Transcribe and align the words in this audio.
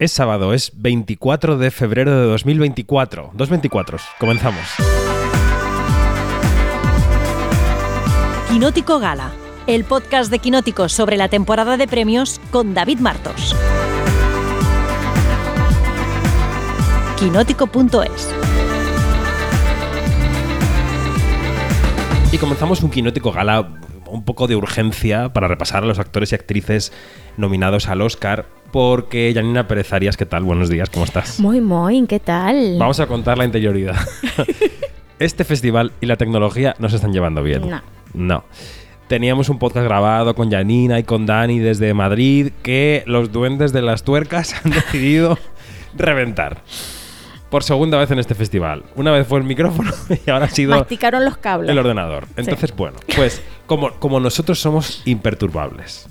Es 0.00 0.12
sábado, 0.12 0.54
es 0.54 0.70
24 0.76 1.58
de 1.58 1.72
febrero 1.72 2.20
de 2.20 2.26
2024. 2.28 3.32
Dos 3.34 3.50
24. 3.50 3.98
Comenzamos. 4.20 4.62
Quinótico 8.48 9.00
Gala, 9.00 9.32
el 9.66 9.82
podcast 9.82 10.30
de 10.30 10.38
Quinótico 10.38 10.88
sobre 10.88 11.16
la 11.16 11.28
temporada 11.28 11.76
de 11.76 11.88
premios 11.88 12.40
con 12.52 12.74
David 12.74 13.00
Martos. 13.00 13.56
Quinótico.es 17.18 18.32
Y 22.30 22.38
comenzamos 22.38 22.84
un 22.84 22.90
Quinótico 22.90 23.32
Gala 23.32 23.68
un 24.10 24.24
poco 24.24 24.46
de 24.46 24.56
urgencia 24.56 25.32
para 25.32 25.48
repasar 25.48 25.82
a 25.82 25.86
los 25.86 25.98
actores 25.98 26.32
y 26.32 26.34
actrices 26.34 26.92
nominados 27.36 27.88
al 27.88 28.02
Oscar. 28.02 28.46
Porque, 28.72 29.32
Janina 29.34 29.66
Pérez 29.66 29.92
Arias, 29.92 30.16
¿qué 30.16 30.26
tal? 30.26 30.42
Buenos 30.42 30.68
días, 30.68 30.90
¿cómo 30.90 31.04
estás? 31.04 31.40
Muy, 31.40 31.60
muy, 31.60 32.06
¿qué 32.06 32.20
tal? 32.20 32.76
Vamos 32.78 33.00
a 33.00 33.06
contar 33.06 33.38
la 33.38 33.44
interioridad. 33.44 33.96
este 35.18 35.44
festival 35.44 35.92
y 36.00 36.06
la 36.06 36.16
tecnología 36.16 36.74
no 36.78 36.88
se 36.88 36.96
están 36.96 37.12
llevando 37.12 37.42
bien. 37.42 37.68
No. 37.68 37.82
No. 38.12 38.44
Teníamos 39.08 39.48
un 39.48 39.58
podcast 39.58 39.86
grabado 39.86 40.34
con 40.34 40.50
Janina 40.50 40.98
y 40.98 41.04
con 41.04 41.24
Dani 41.24 41.58
desde 41.60 41.94
Madrid 41.94 42.52
que 42.62 43.04
los 43.06 43.32
duendes 43.32 43.72
de 43.72 43.80
las 43.80 44.02
tuercas 44.02 44.54
han 44.64 44.70
decidido 44.70 45.38
reventar. 45.96 46.62
Por 47.50 47.64
segunda 47.64 47.96
vez 47.98 48.10
en 48.10 48.18
este 48.18 48.34
festival. 48.34 48.84
Una 48.94 49.10
vez 49.10 49.26
fue 49.26 49.38
el 49.38 49.44
micrófono 49.44 49.90
y 50.26 50.30
ahora 50.30 50.46
ha 50.46 50.50
sido 50.50 50.76
Masticaron 50.76 51.24
los 51.24 51.38
cables. 51.38 51.70
el 51.70 51.78
ordenador. 51.78 52.26
Entonces, 52.36 52.74
bueno, 52.76 52.98
pues 53.16 53.42
como, 53.66 53.92
como 53.98 54.20
nosotros 54.20 54.58
somos 54.58 55.02
imperturbables 55.06 56.08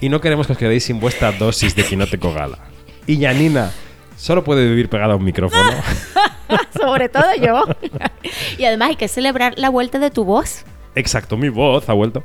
y 0.00 0.08
no 0.08 0.20
queremos 0.20 0.46
que 0.46 0.52
os 0.52 0.58
quedéis 0.58 0.84
sin 0.84 1.00
vuestra 1.00 1.32
dosis 1.32 1.74
de 1.74 1.84
Quinótico 1.84 2.32
Gala. 2.32 2.58
Y 3.06 3.20
Janina 3.20 3.72
solo 4.16 4.44
puede 4.44 4.68
vivir 4.68 4.88
pegada 4.88 5.14
a 5.14 5.16
un 5.16 5.24
micrófono. 5.24 5.70
Sobre 6.80 7.08
todo 7.08 7.34
yo. 7.40 7.64
y 8.58 8.64
además 8.64 8.90
hay 8.90 8.96
que 8.96 9.08
celebrar 9.08 9.54
la 9.56 9.68
vuelta 9.68 9.98
de 9.98 10.10
tu 10.10 10.24
voz. 10.24 10.64
Exacto, 10.94 11.36
mi 11.36 11.48
voz 11.48 11.88
ha 11.88 11.92
vuelto. 11.94 12.22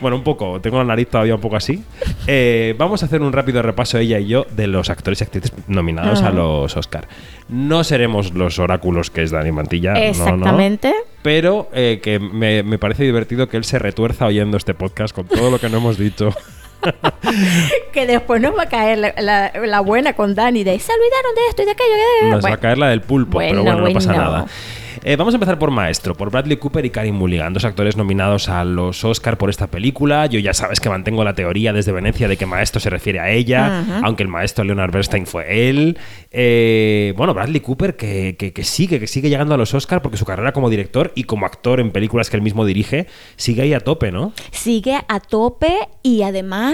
Bueno, 0.00 0.16
un 0.16 0.22
poco, 0.22 0.60
tengo 0.60 0.78
la 0.78 0.84
nariz 0.84 1.08
todavía 1.08 1.34
un 1.34 1.40
poco 1.40 1.56
así. 1.56 1.82
Eh, 2.26 2.74
vamos 2.78 3.02
a 3.02 3.06
hacer 3.06 3.22
un 3.22 3.32
rápido 3.32 3.62
repaso 3.62 3.98
ella 3.98 4.18
y 4.18 4.26
yo 4.26 4.46
de 4.50 4.66
los 4.66 4.90
actores 4.90 5.20
y 5.20 5.24
actrices 5.24 5.52
nominados 5.68 6.22
a 6.22 6.30
los 6.30 6.76
Oscar. 6.76 7.08
No 7.48 7.82
seremos 7.82 8.34
los 8.34 8.58
oráculos 8.58 9.10
que 9.10 9.22
es 9.22 9.30
Dani 9.30 9.52
Mantilla, 9.52 9.94
no, 9.94 10.00
no. 10.00 10.04
Exactamente. 10.04 10.94
pero 11.22 11.68
eh, 11.72 12.00
que 12.02 12.18
me, 12.18 12.62
me 12.62 12.78
parece 12.78 13.04
divertido 13.04 13.48
que 13.48 13.56
él 13.56 13.64
se 13.64 13.78
retuerza 13.78 14.26
oyendo 14.26 14.56
este 14.56 14.74
podcast 14.74 15.14
con 15.14 15.26
todo 15.26 15.50
lo 15.50 15.58
que 15.58 15.68
no 15.68 15.78
hemos 15.78 15.98
dicho. 15.98 16.34
Que 17.92 18.06
después 18.06 18.40
nos 18.40 18.56
va 18.56 18.62
a 18.64 18.68
caer 18.68 18.98
la, 18.98 19.14
la- 19.18 19.52
la 19.66 19.80
buena 19.80 20.12
con 20.14 20.34
Dani 20.34 20.64
de 20.64 20.78
se 20.78 20.92
olvidaron 20.92 21.34
de 21.34 21.40
esto 21.48 21.62
y 21.62 21.64
de 21.66 21.70
aquello. 21.72 21.94
eh". 22.22 22.30
Nos 22.30 22.44
va 22.44 22.54
a 22.54 22.56
caer 22.58 22.78
la 22.78 22.88
del 22.88 23.00
pulpo, 23.02 23.38
pero 23.38 23.62
Bueno, 23.62 23.62
bueno, 23.62 23.88
no 23.88 23.94
pasa 23.94 24.12
nada. 24.12 24.46
Eh, 25.02 25.16
vamos 25.16 25.32
a 25.32 25.36
empezar 25.36 25.58
por 25.58 25.70
Maestro, 25.70 26.14
por 26.14 26.30
Bradley 26.30 26.58
Cooper 26.58 26.84
y 26.84 26.90
Karim 26.90 27.14
Mulligan, 27.14 27.54
dos 27.54 27.64
actores 27.64 27.96
nominados 27.96 28.50
a 28.50 28.64
los 28.64 29.02
Oscar 29.02 29.38
por 29.38 29.48
esta 29.48 29.66
película. 29.68 30.26
Yo 30.26 30.38
ya 30.40 30.52
sabes 30.52 30.78
que 30.78 30.90
mantengo 30.90 31.24
la 31.24 31.32
teoría 31.34 31.72
desde 31.72 31.90
Venecia 31.92 32.28
de 32.28 32.36
que 32.36 32.44
Maestro 32.44 32.80
se 32.80 32.90
refiere 32.90 33.18
a 33.18 33.30
ella, 33.30 33.82
aunque 34.02 34.24
el 34.24 34.28
maestro 34.28 34.62
Leonard 34.62 34.92
Bernstein 34.92 35.26
fue 35.26 35.70
él. 35.70 35.96
Eh, 36.32 37.14
bueno, 37.16 37.32
Bradley 37.32 37.60
Cooper 37.60 37.96
que, 37.96 38.36
que- 38.38 38.52
que 38.52 38.62
sigue, 38.62 39.00
que 39.00 39.06
sigue 39.06 39.30
llegando 39.30 39.54
a 39.54 39.56
los 39.56 39.72
Oscar 39.72 40.02
porque 40.02 40.18
su 40.18 40.26
carrera 40.26 40.52
como 40.52 40.68
director 40.68 41.12
y 41.14 41.24
como 41.24 41.46
actor 41.46 41.80
en 41.80 41.92
películas 41.92 42.28
que 42.28 42.36
él 42.36 42.42
mismo 42.42 42.66
dirige 42.66 43.06
sigue 43.36 43.62
ahí 43.62 43.72
a 43.72 43.80
tope, 43.80 44.12
¿no? 44.12 44.32
sigue 44.50 44.98
a 45.08 45.20
tope 45.20 45.72
y 46.02 46.22
además 46.24 46.69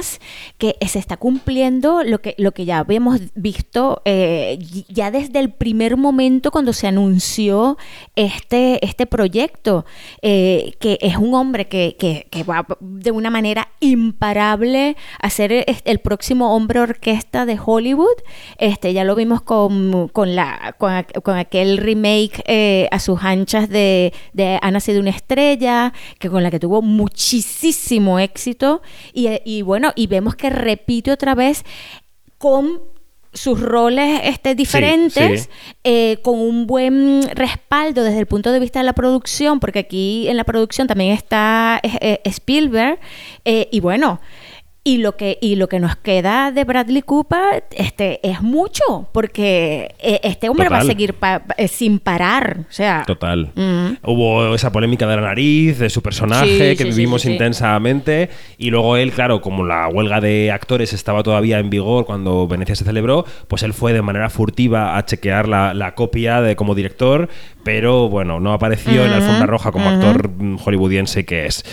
que 0.59 0.77
se 0.87 0.99
está 0.99 1.17
cumpliendo 1.17 2.03
lo 2.05 2.21
que, 2.21 2.35
lo 2.39 2.53
que 2.53 2.65
ya 2.65 2.79
habíamos 2.79 3.21
visto 3.35 4.03
eh, 4.05 4.59
ya 4.89 5.11
desde 5.11 5.39
el 5.41 5.51
primer 5.51 5.97
momento 5.97 6.51
cuando 6.51 6.73
se 6.73 6.87
anunció 6.87 7.77
este, 8.15 8.85
este 8.85 9.07
proyecto, 9.07 9.85
eh, 10.23 10.75
que 10.81 10.99
es 11.01 11.17
un 11.17 11.35
hombre 11.35 11.69
que, 11.69 11.97
que- 11.99 12.27
va 12.45 12.65
de 12.81 13.11
una 13.11 13.31
manera 13.31 13.69
imparable 13.81 14.97
a 15.21 15.31
ser 15.31 15.53
el, 15.53 15.65
el 15.85 15.99
próximo 15.99 16.55
hombre 16.55 16.81
orquesta 16.81 17.45
de 17.47 17.59
Hollywood. 17.65 18.17
Este, 18.59 18.93
ya 18.93 19.05
lo 19.05 19.15
vimos 19.15 19.43
con, 19.43 20.09
con, 20.09 20.37
la, 20.37 20.75
con, 20.79 20.93
aqu- 20.93 21.23
con 21.23 21.37
aquel 21.37 21.79
remake 21.79 22.43
eh, 22.47 22.89
a 22.93 22.99
sus 23.01 23.23
anchas 23.23 23.69
de, 23.69 24.13
de 24.33 24.59
Ha 24.63 24.71
nacido 24.71 25.01
una 25.01 25.11
estrella, 25.11 25.93
que 26.19 26.31
con 26.31 26.43
la 26.43 26.51
que 26.51 26.61
tuvo 26.61 26.83
muchísimo 26.83 28.19
éxito. 28.19 28.83
Y 29.13 29.63
bueno, 29.63 29.86
y 29.95 30.07
vemos 30.07 30.35
que 30.37 30.51
repite 30.51 31.13
otra 31.13 31.35
vez 31.35 31.65
con 32.39 32.81
sus 33.37 33.61
roles 33.61 34.21
este, 34.25 34.55
diferentes, 34.55 35.43
sí. 35.43 35.49
eh, 35.85 36.19
con 36.23 36.39
un 36.41 36.67
buen 36.67 37.23
respaldo 37.35 38.03
desde 38.03 38.19
el 38.19 38.27
punto 38.27 38.51
de 38.51 38.59
vista 38.59 38.79
de 38.81 38.85
la 38.85 38.95
producción, 38.95 39.61
porque 39.61 39.81
aquí 39.81 40.27
en 40.29 40.37
la 40.37 40.45
producción 40.45 40.87
también 40.87 41.13
está 41.13 41.81
eh, 41.83 42.21
Spielberg, 42.25 42.99
eh, 43.45 43.69
y 43.71 43.81
bueno, 43.81 44.21
y 44.87 44.99
lo 44.99 45.17
que 45.17 45.37
y 45.41 45.57
lo 45.57 45.69
que 45.69 45.81
nos 45.81 45.97
queda 45.97 46.53
de 46.53 46.63
Bradley 46.63 47.03
Cooper 47.03 47.65
este 47.73 48.21
es 48.23 48.41
mucho 48.41 49.09
porque 49.11 49.95
eh, 49.99 50.21
este 50.23 50.49
hombre 50.49 50.69
va 50.69 50.77
a 50.77 50.81
Total. 50.83 50.87
seguir 50.97 51.15
pa- 51.15 51.43
eh, 51.57 51.67
sin 51.67 51.99
parar 51.99 52.59
o 52.61 52.73
sea 52.73 53.03
Total. 53.05 53.51
Mm. 53.57 53.97
Hubo 54.05 54.55
esa 54.55 54.71
polémica 54.71 55.07
de 55.09 55.17
la 55.17 55.23
nariz, 55.23 55.79
de 55.81 55.91
su 55.91 56.03
personaje, 56.03 56.71
Sí, 56.71 56.77
que 56.77 56.85
sí, 56.85 56.91
vivimos 56.91 57.23
sí, 57.23 57.33
intensamente. 57.33 58.31
Y 58.59 58.71
luego 58.71 58.97
él, 58.97 59.11
claro, 59.13 59.41
como 59.41 59.65
la 59.65 59.89
huelga 59.89 60.21
de 60.21 60.53
actores 60.53 60.93
estaba 60.93 61.23
todavía 61.25 61.59
en 61.59 61.69
vigor 61.69 62.07
cuando 62.07 62.47
Venecia 62.47 62.77
se 62.77 62.85
celebró, 62.85 63.25
pues 63.49 63.63
él 63.65 63.73
fue 63.75 63.93
de 63.93 64.03
manera 64.03 64.31
furtiva 64.31 64.97
a 64.97 65.05
chequear 65.05 65.49
la, 65.49 65.75
la 65.75 65.95
copia 65.95 66.41
de 66.41 66.55
como 66.55 66.75
director, 66.77 67.29
pero 67.65 68.09
bueno, 68.09 68.39
no 68.39 68.53
apareció 68.53 69.05
en 69.05 69.11
la 69.11 69.17
alfombra 69.17 69.47
roja 69.47 69.73
como 69.73 69.87
ujú. 69.87 69.95
actor 69.97 70.29
mm, 70.31 70.57
hollywoodiense 70.65 71.25
que 71.25 71.47
es. 71.47 71.65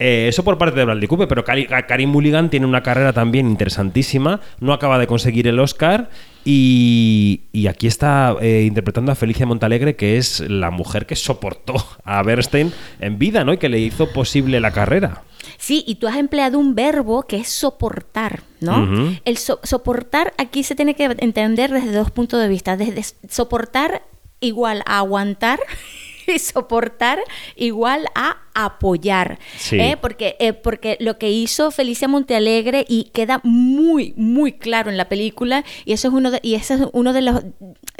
Eh, 0.00 0.26
eso 0.28 0.42
por 0.42 0.58
parte 0.58 0.78
de 0.78 0.84
Bradley 0.84 1.06
Cooper, 1.06 1.28
pero 1.28 1.44
Karim 1.44 2.10
Mulligan 2.10 2.50
tiene 2.56 2.66
una 2.66 2.82
carrera 2.82 3.12
también 3.12 3.48
interesantísima, 3.50 4.40
no 4.60 4.72
acaba 4.72 4.98
de 4.98 5.06
conseguir 5.06 5.46
el 5.46 5.58
Oscar. 5.60 6.08
Y, 6.42 7.42
y 7.52 7.66
aquí 7.66 7.86
está 7.86 8.34
eh, 8.40 8.64
interpretando 8.66 9.12
a 9.12 9.14
Felicia 9.14 9.44
Montalegre, 9.44 9.94
que 9.96 10.16
es 10.16 10.40
la 10.48 10.70
mujer 10.70 11.04
que 11.04 11.16
soportó 11.16 11.74
a 12.04 12.22
Bernstein 12.22 12.72
en 13.00 13.18
vida, 13.18 13.44
¿no? 13.44 13.52
Y 13.52 13.58
que 13.58 13.68
le 13.68 13.78
hizo 13.80 14.10
posible 14.12 14.58
la 14.60 14.70
carrera. 14.70 15.24
Sí, 15.58 15.84
y 15.86 15.96
tú 15.96 16.06
has 16.08 16.16
empleado 16.16 16.58
un 16.58 16.74
verbo 16.74 17.24
que 17.24 17.36
es 17.36 17.48
soportar, 17.48 18.42
¿no? 18.60 19.18
El 19.26 19.36
so- 19.36 19.60
soportar 19.64 20.32
aquí 20.38 20.62
se 20.62 20.74
tiene 20.74 20.94
que 20.94 21.04
entender 21.18 21.70
desde 21.72 21.92
dos 21.92 22.10
puntos 22.10 22.40
de 22.40 22.48
vista. 22.48 22.76
Desde 22.78 23.02
soportar 23.28 24.02
igual 24.40 24.82
a 24.86 24.98
aguantar 24.98 25.58
y 26.34 26.38
soportar 26.38 27.20
igual 27.54 28.06
a 28.14 28.38
apoyar. 28.54 29.38
Sí. 29.58 29.78
¿eh? 29.78 29.98
Porque, 30.00 30.36
eh, 30.40 30.52
porque 30.52 30.96
lo 31.00 31.18
que 31.18 31.30
hizo 31.30 31.70
Felicia 31.70 32.08
Montealegre 32.08 32.84
y 32.88 33.10
queda 33.12 33.40
muy, 33.44 34.14
muy 34.16 34.52
claro 34.52 34.90
en 34.90 34.96
la 34.96 35.08
película, 35.08 35.64
y 35.84 35.92
eso 35.92 36.08
es 36.08 36.14
uno 36.14 36.30
de, 36.30 36.40
y 36.42 36.54
ese 36.54 36.74
es 36.74 36.80
uno 36.92 37.12
de 37.12 37.22
los, 37.22 37.42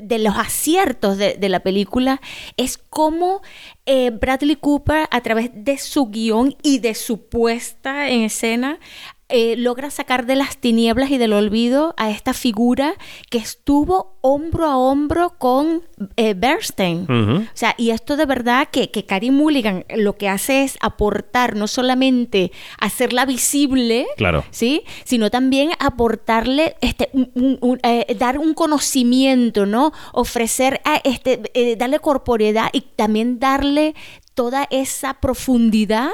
de 0.02 0.18
los 0.18 0.36
aciertos 0.36 1.18
de, 1.18 1.34
de 1.34 1.48
la 1.48 1.60
película, 1.60 2.20
es 2.56 2.78
cómo 2.78 3.42
eh, 3.84 4.10
Bradley 4.10 4.56
Cooper, 4.56 5.06
a 5.10 5.20
través 5.20 5.50
de 5.52 5.78
su 5.78 6.06
guion 6.06 6.56
y 6.62 6.80
de 6.80 6.94
su 6.94 7.28
puesta 7.28 8.08
en 8.08 8.22
escena, 8.22 8.80
eh, 9.28 9.56
logra 9.56 9.90
sacar 9.90 10.24
de 10.26 10.36
las 10.36 10.56
tinieblas 10.58 11.10
y 11.10 11.18
del 11.18 11.32
olvido 11.32 11.94
a 11.96 12.10
esta 12.10 12.32
figura 12.32 12.94
que 13.30 13.38
estuvo 13.38 14.16
hombro 14.20 14.66
a 14.66 14.76
hombro 14.76 15.34
con 15.38 15.82
eh, 16.16 16.34
Bernstein. 16.36 17.06
O 17.10 17.42
sea, 17.54 17.74
y 17.76 17.90
esto 17.90 18.16
de 18.16 18.26
verdad 18.26 18.68
que, 18.70 18.90
que 18.90 19.04
Carrie 19.04 19.30
Mulligan 19.32 19.84
lo 19.96 20.16
que 20.16 20.28
hace 20.28 20.62
es 20.62 20.76
aportar, 20.80 21.56
no 21.56 21.66
solamente 21.66 22.52
hacerla 22.78 23.24
visible, 23.26 24.06
Claro. 24.16 24.44
¿sí? 24.50 24.82
Sino 25.04 25.30
también 25.30 25.70
aportarle, 25.78 26.76
este, 26.80 27.10
un- 27.12 27.30
un- 27.34 27.58
un, 27.60 27.80
eh, 27.82 28.14
dar 28.18 28.38
un 28.38 28.54
conocimiento, 28.54 29.66
¿no? 29.66 29.92
Ofrecer, 30.12 30.80
a 30.84 31.00
este, 31.04 31.76
darle 31.76 31.98
corporeidad 31.98 32.68
y 32.72 32.80
también 32.82 33.38
darle 33.38 33.94
toda 34.36 34.68
esa 34.70 35.14
profundidad 35.14 36.10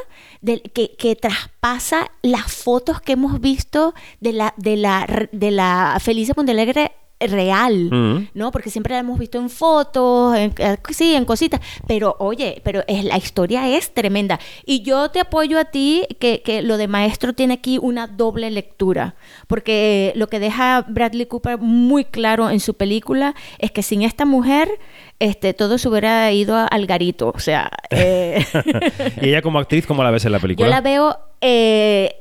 que, 0.72 0.94
que 0.96 1.16
traspasa 1.16 2.10
las 2.22 2.50
fotos 2.50 3.02
que 3.02 3.12
hemos 3.12 3.40
visto 3.40 3.94
de 4.20 4.32
la, 4.32 4.54
de 4.56 4.76
la, 4.76 5.28
de 5.32 5.50
la 5.50 5.98
Felicia 6.00 6.32
Montelegre 6.34 6.92
real. 7.30 7.90
¿no? 8.34 8.50
Porque 8.52 8.70
siempre 8.70 8.94
la 8.94 9.00
hemos 9.00 9.18
visto 9.18 9.38
en 9.38 9.50
fotos, 9.50 10.36
en, 10.36 10.52
eh, 10.58 10.76
sí, 10.90 11.14
en 11.14 11.24
cositas, 11.24 11.60
pero 11.86 12.16
oye, 12.18 12.60
pero 12.64 12.82
es, 12.86 13.04
la 13.04 13.16
historia 13.16 13.68
es 13.68 13.92
tremenda. 13.92 14.38
Y 14.64 14.82
yo 14.82 15.10
te 15.10 15.20
apoyo 15.20 15.58
a 15.58 15.66
ti 15.66 16.06
que, 16.18 16.42
que 16.42 16.62
lo 16.62 16.76
de 16.76 16.88
maestro 16.88 17.32
tiene 17.32 17.54
aquí 17.54 17.78
una 17.80 18.06
doble 18.06 18.50
lectura, 18.50 19.14
porque 19.46 20.12
lo 20.16 20.28
que 20.28 20.38
deja 20.38 20.84
Bradley 20.88 21.26
Cooper 21.26 21.58
muy 21.58 22.04
claro 22.04 22.50
en 22.50 22.60
su 22.60 22.74
película 22.74 23.34
es 23.58 23.70
que 23.70 23.82
sin 23.82 24.02
esta 24.02 24.24
mujer, 24.24 24.68
este, 25.18 25.54
todo 25.54 25.78
se 25.78 25.88
hubiera 25.88 26.30
ido 26.32 26.56
al 26.70 26.86
garito, 26.86 27.32
o 27.34 27.38
sea... 27.38 27.70
eh, 27.90 28.44
y 29.20 29.28
ella 29.28 29.42
como 29.42 29.58
actriz, 29.58 29.86
¿cómo 29.86 30.02
la 30.02 30.10
ves 30.10 30.24
en 30.24 30.32
la 30.32 30.38
película? 30.38 30.66
yo 30.66 30.70
la 30.70 30.80
veo 30.80 31.18
eh, 31.40 32.14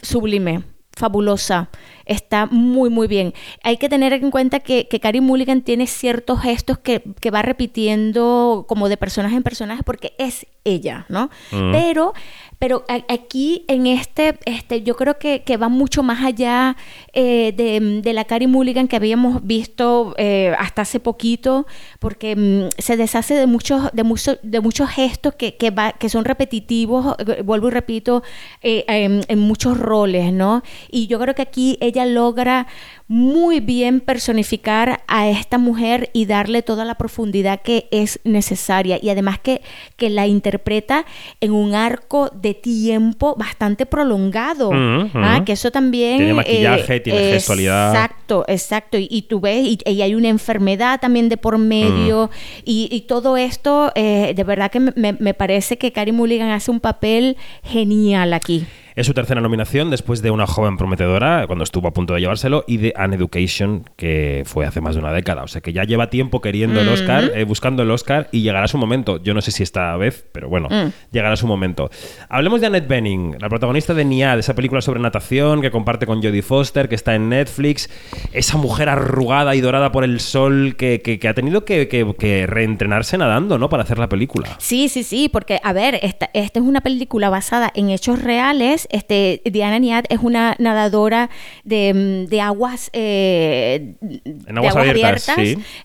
sublime, 0.00 0.62
fabulosa. 0.92 1.68
Está 2.06 2.46
muy, 2.46 2.90
muy 2.90 3.06
bien. 3.06 3.34
Hay 3.62 3.76
que 3.76 3.88
tener 3.88 4.12
en 4.12 4.30
cuenta 4.30 4.60
que, 4.60 4.88
que 4.88 5.00
Carey 5.00 5.20
Mulligan 5.20 5.62
tiene 5.62 5.86
ciertos 5.86 6.40
gestos 6.40 6.78
que, 6.78 7.02
que 7.20 7.30
va 7.30 7.42
repitiendo 7.42 8.64
como 8.68 8.88
de 8.88 8.96
personaje 8.96 9.36
en 9.36 9.42
personaje 9.42 9.82
porque 9.82 10.14
es 10.18 10.46
ella, 10.64 11.06
¿no? 11.08 11.30
Pero 11.50 12.14
pero 12.62 12.84
aquí 13.08 13.64
en 13.66 13.88
este, 13.88 14.38
este 14.44 14.84
yo 14.84 14.94
creo 14.94 15.18
que, 15.18 15.42
que 15.42 15.56
va 15.56 15.68
mucho 15.68 16.04
más 16.04 16.24
allá 16.24 16.76
eh, 17.12 17.52
de, 17.56 18.00
de, 18.00 18.12
la 18.12 18.24
Carey 18.24 18.46
Mulligan 18.46 18.86
que 18.86 18.94
habíamos 18.94 19.44
visto 19.44 20.14
eh, 20.16 20.54
hasta 20.56 20.82
hace 20.82 21.00
poquito, 21.00 21.66
porque 21.98 22.36
mm, 22.36 22.68
se 22.78 22.96
deshace 22.96 23.34
de 23.34 23.48
muchos, 23.48 23.90
de 23.92 24.04
de 24.44 24.60
muchos 24.60 24.90
gestos 24.90 25.34
que, 25.34 25.56
que, 25.56 25.72
va, 25.72 25.90
que 25.90 26.08
son 26.08 26.24
repetitivos, 26.24 27.16
eh, 27.26 27.42
vuelvo 27.42 27.66
y 27.66 27.72
repito, 27.72 28.22
en, 28.62 29.22
en 29.26 29.38
muchos 29.40 29.76
roles, 29.76 30.32
¿no? 30.32 30.62
Y 30.88 31.08
yo 31.08 31.18
creo 31.18 31.34
que 31.34 31.42
aquí 31.42 31.78
ella 31.92 32.06
logra 32.06 32.66
muy 33.12 33.60
bien 33.60 34.00
personificar 34.00 35.02
a 35.06 35.28
esta 35.28 35.58
mujer 35.58 36.08
y 36.14 36.24
darle 36.24 36.62
toda 36.62 36.86
la 36.86 36.94
profundidad 36.94 37.60
que 37.60 37.86
es 37.90 38.20
necesaria 38.24 38.98
y 39.02 39.10
además 39.10 39.38
que, 39.38 39.60
que 39.96 40.08
la 40.08 40.26
interpreta 40.26 41.04
en 41.42 41.52
un 41.52 41.74
arco 41.74 42.30
de 42.32 42.54
tiempo 42.54 43.36
bastante 43.36 43.84
prolongado, 43.84 44.70
¿ah? 44.72 45.42
que 45.44 45.52
eso 45.52 45.70
también... 45.70 46.16
Tiene 46.16 46.32
maquillaje, 46.32 47.00
tiene 47.00 47.32
gestualidad. 47.32 47.94
Exacto, 47.94 48.44
exacto, 48.48 48.96
y, 48.98 49.22
tú 49.28 49.40
ves, 49.40 49.76
y, 49.84 50.00
hay 50.00 50.14
una 50.14 50.28
enfermedad 50.28 50.98
también 50.98 51.28
de 51.28 51.36
por 51.36 51.58
medio, 51.58 52.30
y, 52.64 53.04
todo 53.06 53.36
esto, 53.36 53.92
eh, 53.94 54.32
de 54.34 54.44
verdad 54.44 54.70
que 54.70 54.80
me, 54.80 55.12
me 55.12 55.34
parece 55.34 55.76
que 55.76 55.92
Carrie 55.92 56.12
Mulligan 56.12 56.48
hace 56.48 56.70
un 56.70 56.80
papel 56.80 57.36
genial 57.62 58.32
aquí. 58.32 58.64
Es 58.94 59.06
su 59.06 59.14
tercera 59.14 59.40
nominación 59.40 59.90
después 59.90 60.20
de 60.20 60.30
Una 60.30 60.46
joven 60.46 60.76
prometedora, 60.76 61.46
cuando 61.46 61.64
estuvo 61.64 61.88
a 61.88 61.92
punto 61.92 62.12
de 62.12 62.20
llevárselo, 62.20 62.64
y 62.66 62.76
de 62.76 62.92
An 62.94 63.14
Education, 63.14 63.88
que 63.96 64.42
fue 64.44 64.66
hace 64.66 64.82
más 64.82 64.94
de 64.94 65.00
una 65.00 65.12
década. 65.12 65.42
O 65.44 65.48
sea 65.48 65.62
que 65.62 65.72
ya 65.72 65.84
lleva 65.84 66.10
tiempo 66.10 66.42
queriendo 66.42 66.80
el 66.80 66.88
Oscar, 66.88 67.32
eh, 67.34 67.44
buscando 67.44 67.82
el 67.82 67.90
Oscar, 67.90 68.28
y 68.32 68.42
llegará 68.42 68.68
su 68.68 68.76
momento. 68.76 69.22
Yo 69.22 69.32
no 69.32 69.40
sé 69.40 69.50
si 69.50 69.62
esta 69.62 69.96
vez, 69.96 70.26
pero 70.32 70.50
bueno, 70.50 70.68
mm. 70.70 70.92
llegará 71.10 71.36
su 71.36 71.46
momento. 71.46 71.90
Hablemos 72.28 72.60
de 72.60 72.66
Annette 72.66 72.86
Bening, 72.86 73.36
la 73.40 73.48
protagonista 73.48 73.94
de 73.94 74.04
Niad, 74.04 74.38
esa 74.38 74.54
película 74.54 74.82
sobre 74.82 75.00
natación 75.00 75.62
que 75.62 75.70
comparte 75.70 76.04
con 76.06 76.22
Jodie 76.22 76.42
Foster, 76.42 76.88
que 76.90 76.94
está 76.94 77.14
en 77.14 77.30
Netflix. 77.30 77.88
Esa 78.32 78.58
mujer 78.58 78.90
arrugada 78.90 79.54
y 79.54 79.62
dorada 79.62 79.90
por 79.90 80.04
el 80.04 80.20
sol 80.20 80.76
que, 80.76 81.20
ha 81.26 81.34
tenido 81.34 81.64
que, 81.64 82.46
reentrenarse 82.46 83.16
nadando, 83.16 83.56
¿no? 83.56 83.70
Para 83.70 83.84
hacer 83.84 83.98
la 83.98 84.08
película. 84.10 84.56
Sí, 84.58 84.90
sí, 84.90 85.02
sí, 85.02 85.30
porque, 85.30 85.60
a 85.62 85.72
ver, 85.72 85.98
esta, 86.02 86.28
esta 86.34 86.60
es 86.60 86.66
una 86.66 86.82
película 86.82 87.30
basada 87.30 87.70
en 87.74 87.88
hechos 87.88 88.22
reales 88.22 88.81
este, 88.90 89.42
Diana 89.44 89.78
Niad 89.78 90.04
es 90.08 90.20
una 90.22 90.56
nadadora 90.58 91.30
de, 91.64 92.28
mm, 92.30 92.40
aguas, 92.40 92.90
eh, 92.92 93.94
en 94.00 94.58
aguas, 94.58 94.76
abiertas, 94.76 95.36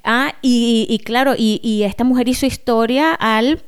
ah, 0.04 0.34
y, 0.42 1.02
claro, 1.06 1.34
y, 1.38 1.84
esta 1.84 2.04
mujer 2.04 2.28
hizo 2.28 2.46
historia 2.46 3.14
al 3.14 3.62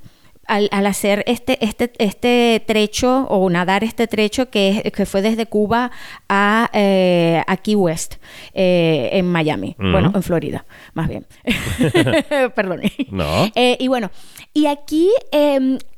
al, 0.50 0.88
hacer 0.88 1.24
este, 1.28 1.64
este, 1.64 1.92
este 2.00 2.64
trecho 2.66 3.28
o 3.30 3.48
nadar 3.52 3.84
este 3.84 4.08
trecho 4.08 4.50
que, 4.50 4.92
que 4.96 5.06
fue 5.06 5.22
desde 5.22 5.46
Cuba 5.46 5.92
a, 6.28 6.72
eh, 6.74 7.44
Key 7.62 7.76
West, 7.76 8.16
eh, 8.56 9.10
en 9.14 9.28
Miami, 9.32 9.76
bueno, 9.78 10.12
en 10.16 10.24
Florida, 10.24 10.66
más 10.96 11.08
bien. 11.08 11.28
Perdón. 12.56 12.82
No. 13.12 13.52
y 13.56 13.88
bueno, 13.88 14.10
y 14.52 14.66
aquí, 14.66 15.10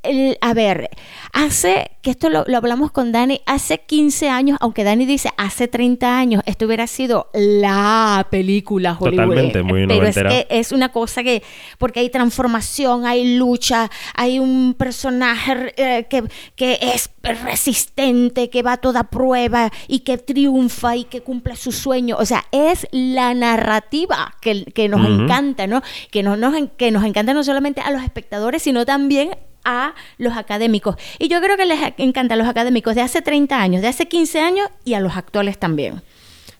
em, 0.03 0.35
a 0.41 0.53
ver, 0.53 0.89
hace, 1.33 1.91
que 2.01 2.11
esto 2.11 2.29
lo, 2.29 2.45
hablamos 2.55 2.91
con 2.91 3.11
Dani, 3.11 3.41
hace 3.45 3.79
15 3.79 4.29
años, 4.29 4.57
aunque 4.61 4.83
Dani 4.83 5.05
dice 5.05 5.29
hace 5.37 5.67
30 5.67 6.17
años, 6.17 6.43
esto 6.45 6.65
hubiera 6.65 6.87
sido 6.87 7.29
la 7.33 8.27
película 8.29 8.97
Hollywood. 8.99 9.23
Totalmente, 9.23 9.63
muy 9.63 9.87
Pero 9.87 10.07
es 10.07 10.15
que 10.15 10.47
es 10.49 10.71
una 10.71 10.89
cosa 10.89 11.23
que, 11.23 11.43
porque 11.77 11.99
hay 11.99 12.09
transformación, 12.09 13.05
hay 13.05 13.37
lucha, 13.37 13.89
hay 14.15 14.39
un 14.39 14.75
personaje 14.77 15.73
eh, 15.77 16.07
que, 16.09 16.23
que 16.55 16.79
es 16.81 17.09
resistente, 17.21 18.49
que 18.49 18.63
va 18.63 18.73
a 18.73 18.77
toda 18.77 19.05
prueba 19.05 19.71
y 19.87 19.99
que 19.99 20.17
triunfa 20.17 20.95
y 20.95 21.03
que 21.05 21.21
cumple 21.21 21.55
su 21.55 21.71
sueño. 21.71 22.17
O 22.19 22.25
sea, 22.25 22.45
es 22.51 22.87
la 22.91 23.33
narrativa 23.33 24.35
que, 24.41 24.65
que 24.65 24.89
nos 24.89 25.07
encanta, 25.07 25.67
¿no? 25.67 25.81
Que, 26.11 26.23
no, 26.23 26.37
nos, 26.37 26.55
que 26.77 26.91
nos 26.91 27.03
encanta 27.03 27.33
no 27.33 27.43
solamente 27.43 27.81
a 27.81 27.91
los 27.91 28.03
espectadores, 28.03 28.63
sino 28.63 28.85
también 28.85 29.31
a 29.63 29.93
los 30.17 30.35
académicos. 30.37 30.95
Y 31.19 31.27
yo 31.27 31.41
creo 31.41 31.57
que 31.57 31.65
les 31.65 31.79
encanta 31.97 32.35
a 32.35 32.37
los 32.37 32.47
académicos 32.47 32.95
de 32.95 33.01
hace 33.01 33.21
30 33.21 33.61
años, 33.61 33.81
de 33.81 33.87
hace 33.87 34.07
15 34.07 34.39
años 34.39 34.69
y 34.85 34.93
a 34.93 34.99
los 34.99 35.15
actuales 35.15 35.57
también. 35.57 36.01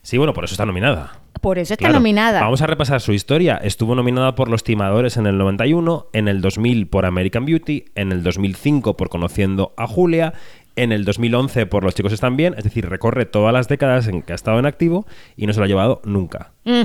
Sí, 0.01 0.17
bueno, 0.17 0.33
por 0.33 0.43
eso 0.43 0.53
está 0.53 0.65
nominada. 0.65 1.21
Por 1.41 1.57
eso 1.57 1.73
está 1.73 1.89
nominada. 1.89 2.39
Vamos 2.41 2.61
a 2.61 2.67
repasar 2.67 3.01
su 3.01 3.13
historia. 3.13 3.59
Estuvo 3.63 3.95
nominada 3.95 4.35
por 4.35 4.47
Los 4.47 4.63
Timadores 4.63 5.17
en 5.17 5.25
el 5.25 5.39
91, 5.39 6.07
en 6.13 6.27
el 6.27 6.39
2000 6.39 6.87
por 6.87 7.05
American 7.05 7.45
Beauty, 7.45 7.85
en 7.95 8.11
el 8.11 8.21
2005 8.21 8.95
por 8.95 9.09
Conociendo 9.09 9.73
a 9.75 9.87
Julia, 9.87 10.33
en 10.75 10.91
el 10.91 11.03
2011 11.03 11.65
por 11.65 11.83
Los 11.83 11.95
Chicos 11.95 12.13
Están 12.13 12.37
Bien, 12.37 12.53
es 12.57 12.63
decir, 12.63 12.87
recorre 12.87 13.25
todas 13.25 13.53
las 13.53 13.67
décadas 13.67 14.07
en 14.07 14.21
que 14.21 14.33
ha 14.33 14.35
estado 14.35 14.59
en 14.59 14.67
activo 14.67 15.07
y 15.35 15.47
no 15.47 15.53
se 15.53 15.59
lo 15.59 15.65
ha 15.65 15.67
llevado 15.67 16.01
nunca. 16.05 16.51
Mm. 16.63 16.83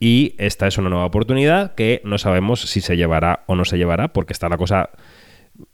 Y 0.00 0.34
esta 0.38 0.66
es 0.66 0.78
una 0.78 0.90
nueva 0.90 1.04
oportunidad 1.04 1.76
que 1.76 2.00
no 2.04 2.18
sabemos 2.18 2.60
si 2.62 2.80
se 2.80 2.96
llevará 2.96 3.44
o 3.46 3.54
no 3.54 3.64
se 3.64 3.78
llevará, 3.78 4.08
porque 4.08 4.32
está 4.32 4.48
la 4.48 4.56
cosa 4.56 4.90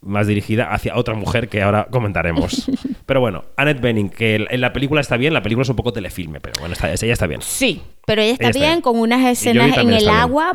más 0.01 0.27
dirigida 0.27 0.73
hacia 0.73 0.97
otra 0.97 1.15
mujer 1.15 1.49
que 1.49 1.63
ahora 1.63 1.89
comentaremos. 1.91 2.71
pero 3.07 3.21
bueno, 3.21 3.45
Annette 3.57 3.81
Bening, 3.81 4.11
que 4.11 4.47
en 4.49 4.61
la 4.61 4.73
película 4.73 5.01
está 5.01 5.17
bien, 5.17 5.33
la 5.33 5.43
película 5.43 5.63
es 5.63 5.69
un 5.69 5.77
poco 5.77 5.93
telefilme, 5.93 6.41
pero 6.41 6.61
bueno, 6.61 6.75
ella 6.83 7.13
está 7.13 7.27
bien. 7.27 7.41
Sí, 7.43 7.83
pero 8.07 8.23
ella 8.23 8.33
está, 8.33 8.51
bien, 8.51 8.81
con 8.81 8.99
unas 8.99 9.25
escenas 9.27 9.77
en 9.79 9.93
el 9.93 10.09
agua 10.09 10.53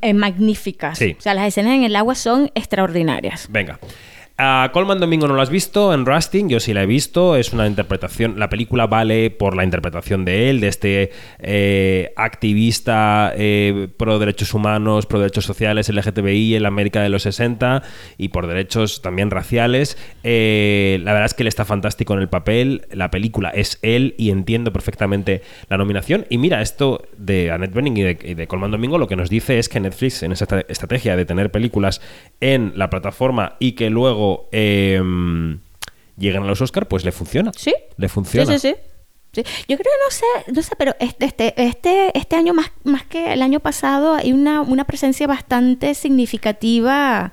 eh, 0.00 0.14
magníficas. 0.14 1.00
O 1.00 1.20
sea, 1.20 1.34
las 1.34 1.48
escenas 1.48 1.74
en 1.74 1.84
el 1.84 1.96
agua 1.96 2.14
son 2.14 2.50
extraordinarias. 2.54 3.48
Venga. 3.50 3.78
A 4.38 4.70
Colman 4.72 4.98
Domingo 4.98 5.28
no 5.28 5.34
lo 5.34 5.42
has 5.42 5.50
visto 5.50 5.92
en 5.92 6.06
Rusting, 6.06 6.48
yo 6.48 6.58
sí 6.58 6.72
la 6.72 6.82
he 6.82 6.86
visto, 6.86 7.36
es 7.36 7.52
una 7.52 7.66
interpretación, 7.66 8.38
la 8.38 8.48
película 8.48 8.86
vale 8.86 9.30
por 9.30 9.54
la 9.54 9.62
interpretación 9.62 10.24
de 10.24 10.48
él, 10.48 10.60
de 10.60 10.68
este 10.68 11.10
eh, 11.38 12.14
activista 12.16 13.32
eh, 13.36 13.88
pro 13.98 14.18
derechos 14.18 14.54
humanos, 14.54 15.04
pro 15.04 15.20
derechos 15.20 15.44
sociales, 15.44 15.90
LGTBI 15.90 16.54
en 16.54 16.62
la 16.62 16.68
América 16.68 17.02
de 17.02 17.10
los 17.10 17.24
60 17.24 17.82
y 18.16 18.28
por 18.28 18.46
derechos 18.46 19.02
también 19.02 19.30
raciales. 19.30 19.98
Eh, 20.24 20.98
la 21.02 21.12
verdad 21.12 21.26
es 21.26 21.34
que 21.34 21.42
él 21.42 21.48
está 21.48 21.66
fantástico 21.66 22.14
en 22.14 22.20
el 22.20 22.28
papel, 22.30 22.86
la 22.90 23.10
película 23.10 23.50
es 23.50 23.78
él 23.82 24.14
y 24.16 24.30
entiendo 24.30 24.72
perfectamente 24.72 25.42
la 25.68 25.76
nominación. 25.76 26.24
Y 26.30 26.38
mira, 26.38 26.62
esto 26.62 27.02
de 27.18 27.50
Annette 27.50 27.74
Bening 27.74 27.96
y 27.98 28.02
de, 28.02 28.18
y 28.24 28.34
de 28.34 28.46
Colman 28.46 28.70
Domingo 28.70 28.96
lo 28.96 29.08
que 29.08 29.16
nos 29.16 29.28
dice 29.28 29.58
es 29.58 29.68
que 29.68 29.78
Netflix 29.78 30.22
en 30.22 30.32
esa 30.32 30.46
estrategia 30.68 31.16
de 31.16 31.26
tener 31.26 31.50
películas 31.50 32.00
en 32.40 32.72
la 32.76 32.88
plataforma 32.88 33.56
y 33.58 33.72
que 33.72 33.90
luego 33.90 34.21
Em, 34.52 35.60
llegan 36.16 36.42
a 36.44 36.46
los 36.46 36.60
Oscar, 36.60 36.88
pues 36.88 37.04
le 37.04 37.12
funciona. 37.12 37.52
Sí. 37.56 37.74
Le 37.96 38.08
funciona. 38.08 38.58
Sí, 38.58 38.58
sí, 38.58 38.68
sí. 38.68 38.92
Yo 39.34 39.78
creo 39.78 39.78
que 39.78 39.82
no 39.82 40.10
sé, 40.10 40.52
no 40.52 40.62
sé, 40.62 40.74
pero 40.76 40.94
este, 41.00 41.24
este, 41.24 41.54
este, 41.56 42.18
este 42.18 42.36
año 42.36 42.52
más, 42.52 42.70
más 42.84 43.04
que 43.04 43.32
el 43.32 43.40
año 43.40 43.60
pasado 43.60 44.14
hay 44.14 44.32
una, 44.32 44.60
una 44.60 44.84
presencia 44.84 45.26
bastante 45.26 45.94
significativa 45.94 47.32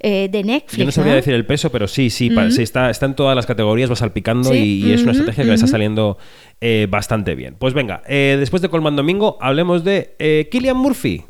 eh, 0.00 0.28
de 0.30 0.44
Netflix. 0.44 0.76
Yo 0.76 0.84
no 0.84 0.92
sabría 0.92 1.14
decir 1.14 1.32
el 1.32 1.46
peso, 1.46 1.72
pero 1.72 1.88
sí, 1.88 2.10
sí, 2.10 2.30
está, 2.58 2.90
está 2.90 3.06
en 3.06 3.14
todas 3.14 3.34
las 3.34 3.46
categorías, 3.46 3.90
va 3.90 3.96
salpicando 3.96 4.54
y, 4.54 4.92
es 4.92 5.02
una 5.02 5.12
estrategia 5.12 5.44
que 5.44 5.48
le 5.48 5.54
está 5.54 5.66
saliendo 5.66 6.18
eh, 6.60 6.86
bastante 6.88 7.34
bien. 7.34 7.56
Pues 7.58 7.72
venga, 7.72 8.02
eh, 8.06 8.36
después 8.38 8.60
de 8.60 8.68
Colman 8.68 8.94
Domingo, 8.94 9.38
hablemos 9.40 9.84
de 9.84 10.48
Killian 10.52 10.76
Murphy. 10.76 11.24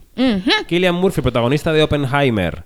Killian 0.66 0.96
Murphy, 0.96 1.22
protagonista 1.22 1.72
de 1.72 1.82
Oppenheimer 1.82 2.64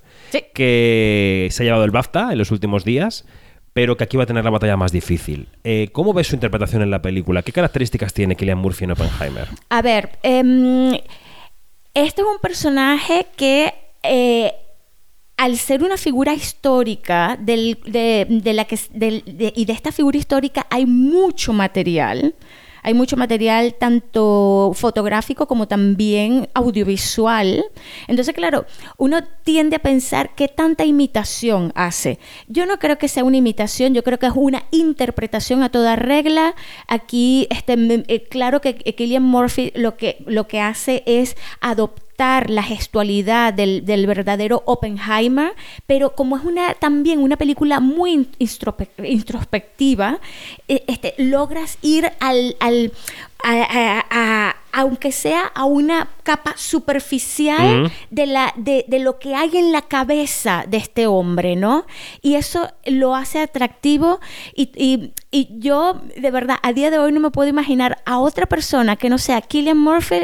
que 0.54 1.48
se 1.50 1.62
ha 1.62 1.64
llevado 1.64 1.84
el 1.84 1.90
BAFTA 1.90 2.32
en 2.32 2.38
los 2.38 2.50
últimos 2.50 2.84
días, 2.84 3.24
pero 3.72 3.96
que 3.96 4.04
aquí 4.04 4.16
va 4.16 4.24
a 4.24 4.26
tener 4.26 4.44
la 4.44 4.50
batalla 4.50 4.76
más 4.76 4.92
difícil. 4.92 5.48
Eh, 5.64 5.88
¿Cómo 5.92 6.12
ves 6.12 6.28
su 6.28 6.34
interpretación 6.34 6.82
en 6.82 6.90
la 6.90 7.02
película? 7.02 7.42
¿Qué 7.42 7.52
características 7.52 8.12
tiene 8.12 8.36
Killian 8.36 8.58
Murphy 8.58 8.84
en 8.84 8.92
Oppenheimer? 8.92 9.48
A 9.70 9.82
ver, 9.82 10.18
este 10.22 12.20
es 12.20 12.26
un 12.26 12.38
personaje 12.40 13.26
que... 13.36 13.72
Eh, 14.02 14.52
al 15.36 15.56
ser 15.56 15.82
una 15.82 15.96
figura 15.96 16.34
histórica 16.34 17.36
de, 17.40 17.76
la 18.44 18.64
que, 18.64 18.78
y 19.56 19.64
de 19.64 19.72
esta 19.72 19.90
figura 19.90 20.16
histórica 20.16 20.66
hay 20.70 20.86
mucho 20.86 21.52
material, 21.52 22.36
hay 22.82 22.94
mucho 22.94 23.16
material 23.16 23.74
tanto 23.74 24.72
fotográfico 24.74 25.46
como 25.46 25.68
también 25.68 26.48
audiovisual. 26.54 27.64
Entonces, 28.08 28.34
claro, 28.34 28.66
uno 28.96 29.22
tiende 29.44 29.76
a 29.76 29.78
pensar 29.78 30.34
qué 30.34 30.48
tanta 30.48 30.84
imitación 30.84 31.72
hace. 31.74 32.18
Yo 32.48 32.66
no 32.66 32.78
creo 32.78 32.98
que 32.98 33.08
sea 33.08 33.24
una 33.24 33.36
imitación, 33.36 33.94
yo 33.94 34.02
creo 34.02 34.18
que 34.18 34.26
es 34.26 34.32
una 34.34 34.64
interpretación 34.70 35.62
a 35.62 35.70
toda 35.70 35.96
regla. 35.96 36.54
Aquí, 36.88 37.46
este, 37.50 37.74
eh, 38.08 38.24
claro 38.28 38.60
que 38.60 38.74
Killian 38.74 39.22
Murphy 39.22 39.72
lo 39.74 39.96
que, 39.96 40.22
lo 40.26 40.48
que 40.48 40.60
hace 40.60 41.02
es 41.06 41.36
adoptar 41.60 42.11
la 42.50 42.62
gestualidad 42.62 43.52
del, 43.52 43.84
del 43.84 44.06
verdadero 44.06 44.62
Oppenheimer, 44.66 45.52
pero 45.86 46.14
como 46.14 46.36
es 46.36 46.44
una 46.44 46.74
también 46.74 47.18
una 47.20 47.36
película 47.36 47.80
muy 47.80 48.28
introspectiva, 49.02 50.18
eh, 50.68 50.84
este, 50.86 51.14
logras 51.18 51.78
ir 51.82 52.10
al, 52.20 52.56
al- 52.60 52.92
a- 53.44 54.56
aunque 54.72 55.12
sea 55.12 55.50
a 55.54 55.64
una 55.64 56.08
capa 56.22 56.54
superficial 56.56 57.82
Mm. 57.84 57.90
de, 58.10 58.26
la, 58.26 58.52
de, 58.56 58.84
de 58.88 58.98
lo 58.98 59.18
que 59.18 59.34
hay 59.34 59.56
en 59.56 59.72
la 59.72 59.82
cabeza 59.82 60.64
de 60.68 60.76
este 60.76 61.06
hombre, 61.06 61.56
¿no? 61.56 61.84
Y 62.20 62.34
eso 62.34 62.68
lo 62.86 63.14
hace 63.14 63.40
atractivo 63.40 64.20
y, 64.54 64.70
y- 64.76 65.12
y 65.34 65.48
yo, 65.58 66.02
de 66.14 66.30
verdad, 66.30 66.56
a 66.62 66.74
día 66.74 66.90
de 66.90 66.98
hoy 66.98 67.10
no 67.10 67.18
me 67.18 67.30
puedo 67.30 67.48
imaginar 67.48 68.02
a 68.04 68.18
otra 68.18 68.44
persona 68.44 68.96
que 68.96 69.08
no 69.08 69.16
sea 69.16 69.40
Killian 69.40 69.78
Murphy 69.78 70.16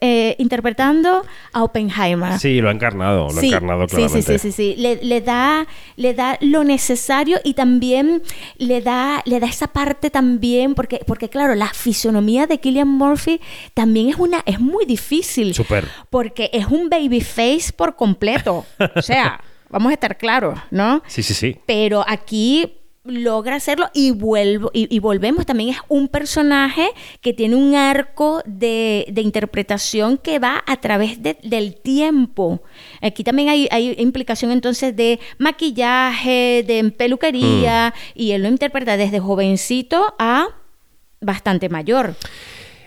eh, 0.00 0.34
interpretando 0.38 1.22
a 1.52 1.62
Oppenheimer. 1.62 2.38
Sí, 2.40 2.60
lo 2.60 2.68
ha 2.68 2.72
encarnado, 2.72 3.28
lo 3.30 3.38
ha 3.40 3.44
encarnado 3.44 3.86
sí, 3.88 3.94
claramente. 3.96 4.38
sí, 4.38 4.38
sí, 4.38 4.52
sí, 4.52 4.74
sí. 4.74 4.80
Le, 4.80 4.96
le 5.04 5.20
da, 5.20 5.68
le 5.94 6.14
da 6.14 6.36
lo 6.40 6.64
necesario 6.64 7.38
y 7.44 7.54
también 7.54 8.22
le 8.58 8.80
da, 8.82 9.22
le 9.24 9.38
da 9.38 9.46
esa 9.46 9.68
parte 9.68 10.10
también, 10.10 10.74
porque, 10.74 11.00
porque 11.06 11.28
claro, 11.28 11.54
la 11.54 11.68
fisonomía 11.68 12.48
de 12.48 12.58
Killian 12.58 12.88
Murphy 12.88 13.40
también 13.72 14.08
es 14.08 14.16
una, 14.16 14.42
es 14.46 14.58
muy 14.58 14.84
difícil. 14.84 15.45
Súper. 15.54 15.86
Porque 16.10 16.50
es 16.52 16.66
un 16.66 16.88
baby 16.88 17.20
face 17.20 17.72
por 17.76 17.96
completo. 17.96 18.64
O 18.94 19.02
sea, 19.02 19.40
vamos 19.70 19.90
a 19.90 19.94
estar 19.94 20.16
claros, 20.16 20.58
¿no? 20.70 21.02
Sí, 21.06 21.22
sí, 21.22 21.34
sí. 21.34 21.56
Pero 21.66 22.04
aquí 22.06 22.72
logra 23.08 23.54
hacerlo 23.54 23.88
y 23.94 24.10
vuelvo 24.10 24.68
y, 24.74 24.92
y 24.92 24.98
volvemos 24.98 25.46
también 25.46 25.68
es 25.68 25.76
un 25.86 26.08
personaje 26.08 26.88
que 27.20 27.32
tiene 27.32 27.54
un 27.54 27.76
arco 27.76 28.42
de, 28.46 29.06
de 29.12 29.20
interpretación 29.20 30.18
que 30.18 30.40
va 30.40 30.64
a 30.66 30.80
través 30.80 31.22
de- 31.22 31.38
del 31.44 31.76
tiempo 31.76 32.64
aquí 33.00 33.22
también 33.22 33.48
hay, 33.48 33.68
hay 33.70 33.94
implicación 33.98 34.50
entonces 34.50 34.96
de 34.96 35.20
maquillaje 35.38 36.64
de 36.66 36.90
peluquería 36.90 37.94
y 38.16 38.32
él 38.32 38.42
lo 38.42 38.48
interpreta 38.48 38.96
desde 38.96 39.20
jovencito 39.20 40.14
a 40.18 40.48
bastante 41.20 41.68
mayor 41.68 42.16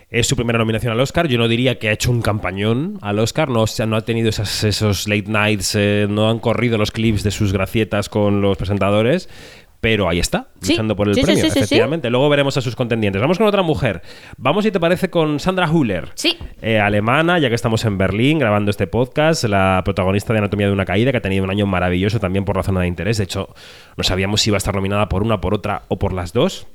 Es 0.09 0.27
su 0.27 0.35
primera 0.35 0.57
nominación 0.57 0.91
al 0.91 0.99
Oscar. 0.99 1.27
Yo 1.27 1.37
no 1.37 1.47
diría 1.47 1.77
que 1.77 1.89
ha 1.89 1.91
hecho 1.91 2.09
un 2.09 2.21
campañón 2.23 2.97
al 3.01 3.19
Oscar. 3.19 3.49
No, 3.49 3.61
o 3.61 3.67
sea, 3.67 3.85
no 3.85 3.95
ha 3.95 4.01
tenido 4.01 4.29
esas- 4.29 4.63
esos 4.63 5.07
late 5.07 5.25
nights, 5.29 5.75
eh, 5.75 6.07
no 6.09 6.29
han 6.29 6.39
corrido 6.39 6.77
los 6.79 6.89
clips 6.91 7.21
de 7.23 7.29
sus 7.31 7.53
gracietas 7.53 8.09
con 8.09 8.41
los 8.41 8.57
presentadores. 8.57 9.29
Pero 9.81 10.09
ahí 10.09 10.19
está, 10.19 10.49
Sí. 10.59 10.73
luchando 10.73 10.93
por 10.97 11.07
el 11.07 11.15
Sí, 11.15 11.21
premio, 11.21 11.41
sí, 11.41 11.47
efectivamente. 11.47 12.09
Luego 12.09 12.27
veremos 12.27 12.57
a 12.57 12.61
sus 12.61 12.75
contendientes. 12.75 13.21
Vamos 13.21 13.37
con 13.37 13.47
otra 13.47 13.61
mujer. 13.61 14.01
Vamos, 14.35 14.65
si 14.65 14.71
te 14.71 14.79
parece, 14.79 15.09
con 15.09 15.39
Sandra 15.39 15.71
Huller. 15.71 16.09
Sí. 16.15 16.37
Eh, 16.61 16.79
alemana, 16.81 17.39
ya 17.39 17.47
que 17.47 17.55
estamos 17.55 17.85
en 17.85 17.97
Berlín 17.97 18.39
grabando 18.39 18.71
este 18.71 18.87
podcast, 18.87 19.45
la 19.45 19.81
protagonista 19.85 20.33
de 20.33 20.39
Anatomía 20.39 20.67
de 20.67 20.73
una 20.73 20.83
Caída, 20.83 21.11
que 21.11 21.19
ha 21.19 21.21
tenido 21.21 21.45
un 21.45 21.49
año 21.49 21.65
maravilloso 21.65 22.19
también 22.19 22.43
por 22.43 22.57
la 22.57 22.63
zona 22.63 22.81
de 22.81 22.87
interés. 22.87 23.19
De 23.19 23.23
hecho, 23.23 23.53
no 23.95 24.03
sabíamos 24.03 24.41
si 24.41 24.49
iba 24.49 24.57
a 24.57 24.59
estar 24.59 24.75
nominada 24.75 25.07
por 25.07 25.23
una, 25.23 25.39
por 25.39 25.53
otra 25.53 25.83
o 25.87 25.97
por 25.97 26.11
las 26.11 26.33
dos. 26.33 26.67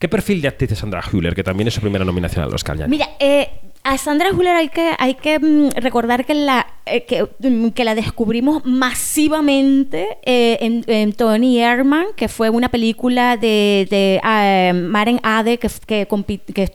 ¿Qué 0.00 0.08
perfil 0.08 0.40
de 0.40 0.48
actriz 0.48 0.72
es 0.72 0.78
Sandra 0.78 1.02
Hüller, 1.12 1.34
que 1.34 1.44
también 1.44 1.68
es 1.68 1.74
su 1.74 1.82
primera 1.82 2.06
nominación 2.06 2.42
al 2.42 2.54
Oscar? 2.54 2.74
Yanni? 2.74 2.90
Mira, 2.96 3.10
eh, 3.18 3.50
a 3.84 3.98
Sandra 3.98 4.32
Huller 4.32 4.56
hay 4.56 4.70
que, 4.70 4.92
hay 4.98 5.12
que 5.12 5.38
mm, 5.38 5.72
recordar 5.76 6.24
que 6.24 6.32
la, 6.32 6.66
eh, 6.86 7.04
que, 7.04 7.28
mm, 7.38 7.68
que 7.72 7.84
la 7.84 7.94
descubrimos 7.94 8.64
masivamente 8.64 10.16
eh, 10.24 10.56
en, 10.62 10.84
en 10.86 11.12
Tony 11.12 11.60
Herman, 11.60 12.06
que 12.16 12.28
fue 12.28 12.48
una 12.48 12.70
película 12.70 13.36
de, 13.36 13.86
de 13.90 14.72
Maren 14.72 15.20
Ade 15.22 15.58
que, 15.58 15.68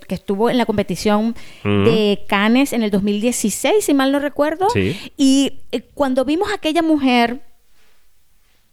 estuvo 0.10 0.52
en 0.52 0.60
la 0.60 0.68
competición 0.68 1.34
Mm. 1.64 1.84
de 1.84 2.20
Cannes 2.28 2.74
en 2.74 2.84
el 2.84 2.92
2016, 2.92 3.84
si 3.84 3.94
mal 3.96 4.12
no 4.12 4.20
recuerdo. 4.20 4.70
Sí. 4.70 4.96
Y 5.18 5.62
cuando 5.96 6.26
vimos 6.26 6.52
a 6.52 6.56
aquella 6.56 6.84
mujer 6.84 7.42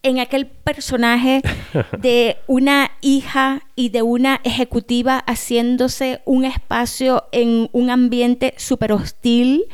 en 0.03 0.19
aquel 0.19 0.47
personaje 0.47 1.43
de 1.99 2.37
una 2.47 2.91
hija 3.01 3.63
y 3.77 3.91
de 3.91 4.03
una 4.03 4.41
ejecutiva 4.45 5.19
haciéndose 5.27 6.21
un 6.25 6.45
espacio 6.45 7.25
en 7.33 7.69
un 7.73 7.91
ambiente 7.91 8.55
súper 8.57 8.93
hostil 8.93 9.65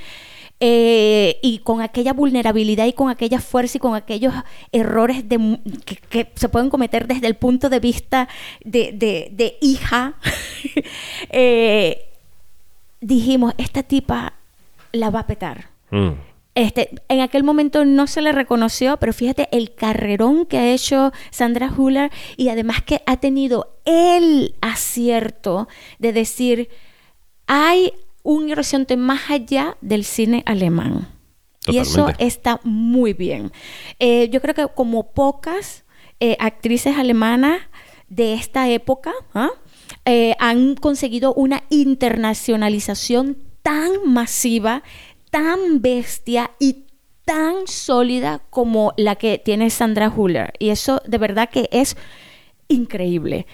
eh, 0.61 1.39
y 1.41 1.59
con 1.61 1.81
aquella 1.81 2.13
vulnerabilidad 2.13 2.87
y 2.87 2.93
con 2.93 3.09
aquella 3.11 3.41
fuerza 3.41 3.79
y 3.79 3.81
con 3.81 3.95
aquellos 3.95 4.35
errores 4.73 5.29
de, 5.29 5.61
que, 5.85 5.97
que 5.97 6.31
se 6.35 6.49
pueden 6.49 6.69
cometer 6.69 7.07
desde 7.07 7.29
el 7.29 7.37
punto 7.37 7.69
de 7.71 7.79
vista 7.81 8.29
de, 8.65 8.91
de- 8.93 9.29
de 9.33 9.57
hija, 9.61 10.15
eh, 11.31 12.09
dijimos, 13.01 13.55
esta 13.59 13.83
tipa 13.83 14.35
la 14.93 15.11
va 15.11 15.21
a 15.21 15.27
petar. 15.27 15.69
Mm. 15.91 16.11
Este, 16.59 16.91
en 17.09 17.21
aquel 17.21 17.45
momento 17.45 17.85
no 17.85 18.09
se 18.09 18.21
le 18.21 18.33
reconoció, 18.33 18.97
pero 18.97 19.12
fíjate 19.12 19.49
el 19.53 19.77
carrerón 19.77 20.45
que 20.45 20.59
ha 20.59 20.73
hecho 20.73 21.12
Sandra 21.31 21.73
Huller 21.73 22.11
y 22.37 22.49
además 22.49 22.83
que 22.83 23.00
ha 23.07 23.19
tenido 23.19 23.79
el 23.85 24.57
acierto 24.61 25.69
de 26.00 26.12
decir, 26.12 26.69
hay 27.47 27.93
un 28.25 28.50
horizonte 28.50 28.97
más 28.97 29.31
allá 29.31 29.77
del 29.83 30.03
cine 30.03 30.43
alemán. 30.47 31.07
Y 31.69 31.79
eso 31.79 32.09
está 32.19 32.59
muy 32.65 33.12
bien. 33.12 33.53
Eh, 34.00 34.29
yo 34.31 34.41
creo 34.41 34.57
que 34.57 34.67
como 34.75 35.12
pocas 35.12 35.85
eh, 36.19 36.37
actrices 36.41 36.97
alemanas 36.97 37.61
de 38.09 38.35
esta 38.35 38.69
época 38.69 39.12
¿ah? 39.33 39.50
eh, 40.05 40.35
han 40.41 40.75
conseguido 40.75 41.35
una 41.35 41.62
internacionalización 41.71 43.37
tan 43.62 43.91
masiva, 44.07 44.83
tan 45.31 45.81
bestia 45.83 46.51
y 46.59 46.85
tan 47.25 47.67
sólida 47.67 48.41
como 48.51 48.95
la 48.97 49.17
que 49.17 49.39
tiene 49.39 49.71
Sandra 49.71 50.09
Huller. 50.09 50.53
Y 50.59 50.71
eso 50.71 51.03
de 51.07 51.19
verdad 51.19 51.51
que 51.51 51.69
es 51.73 51.97
increíble. 52.69 53.47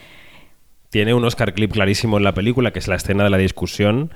Tiene 0.91 1.13
un 1.13 1.25
Oscar 1.25 1.55
clip 1.55 1.73
clarísimo 1.73 2.19
en 2.19 2.23
la 2.23 2.35
película, 2.35 2.73
que 2.73 2.79
es 2.79 2.87
la 2.87 2.95
escena 2.95 3.25
de 3.25 3.31
la 3.31 3.37
discusión, 3.37 4.13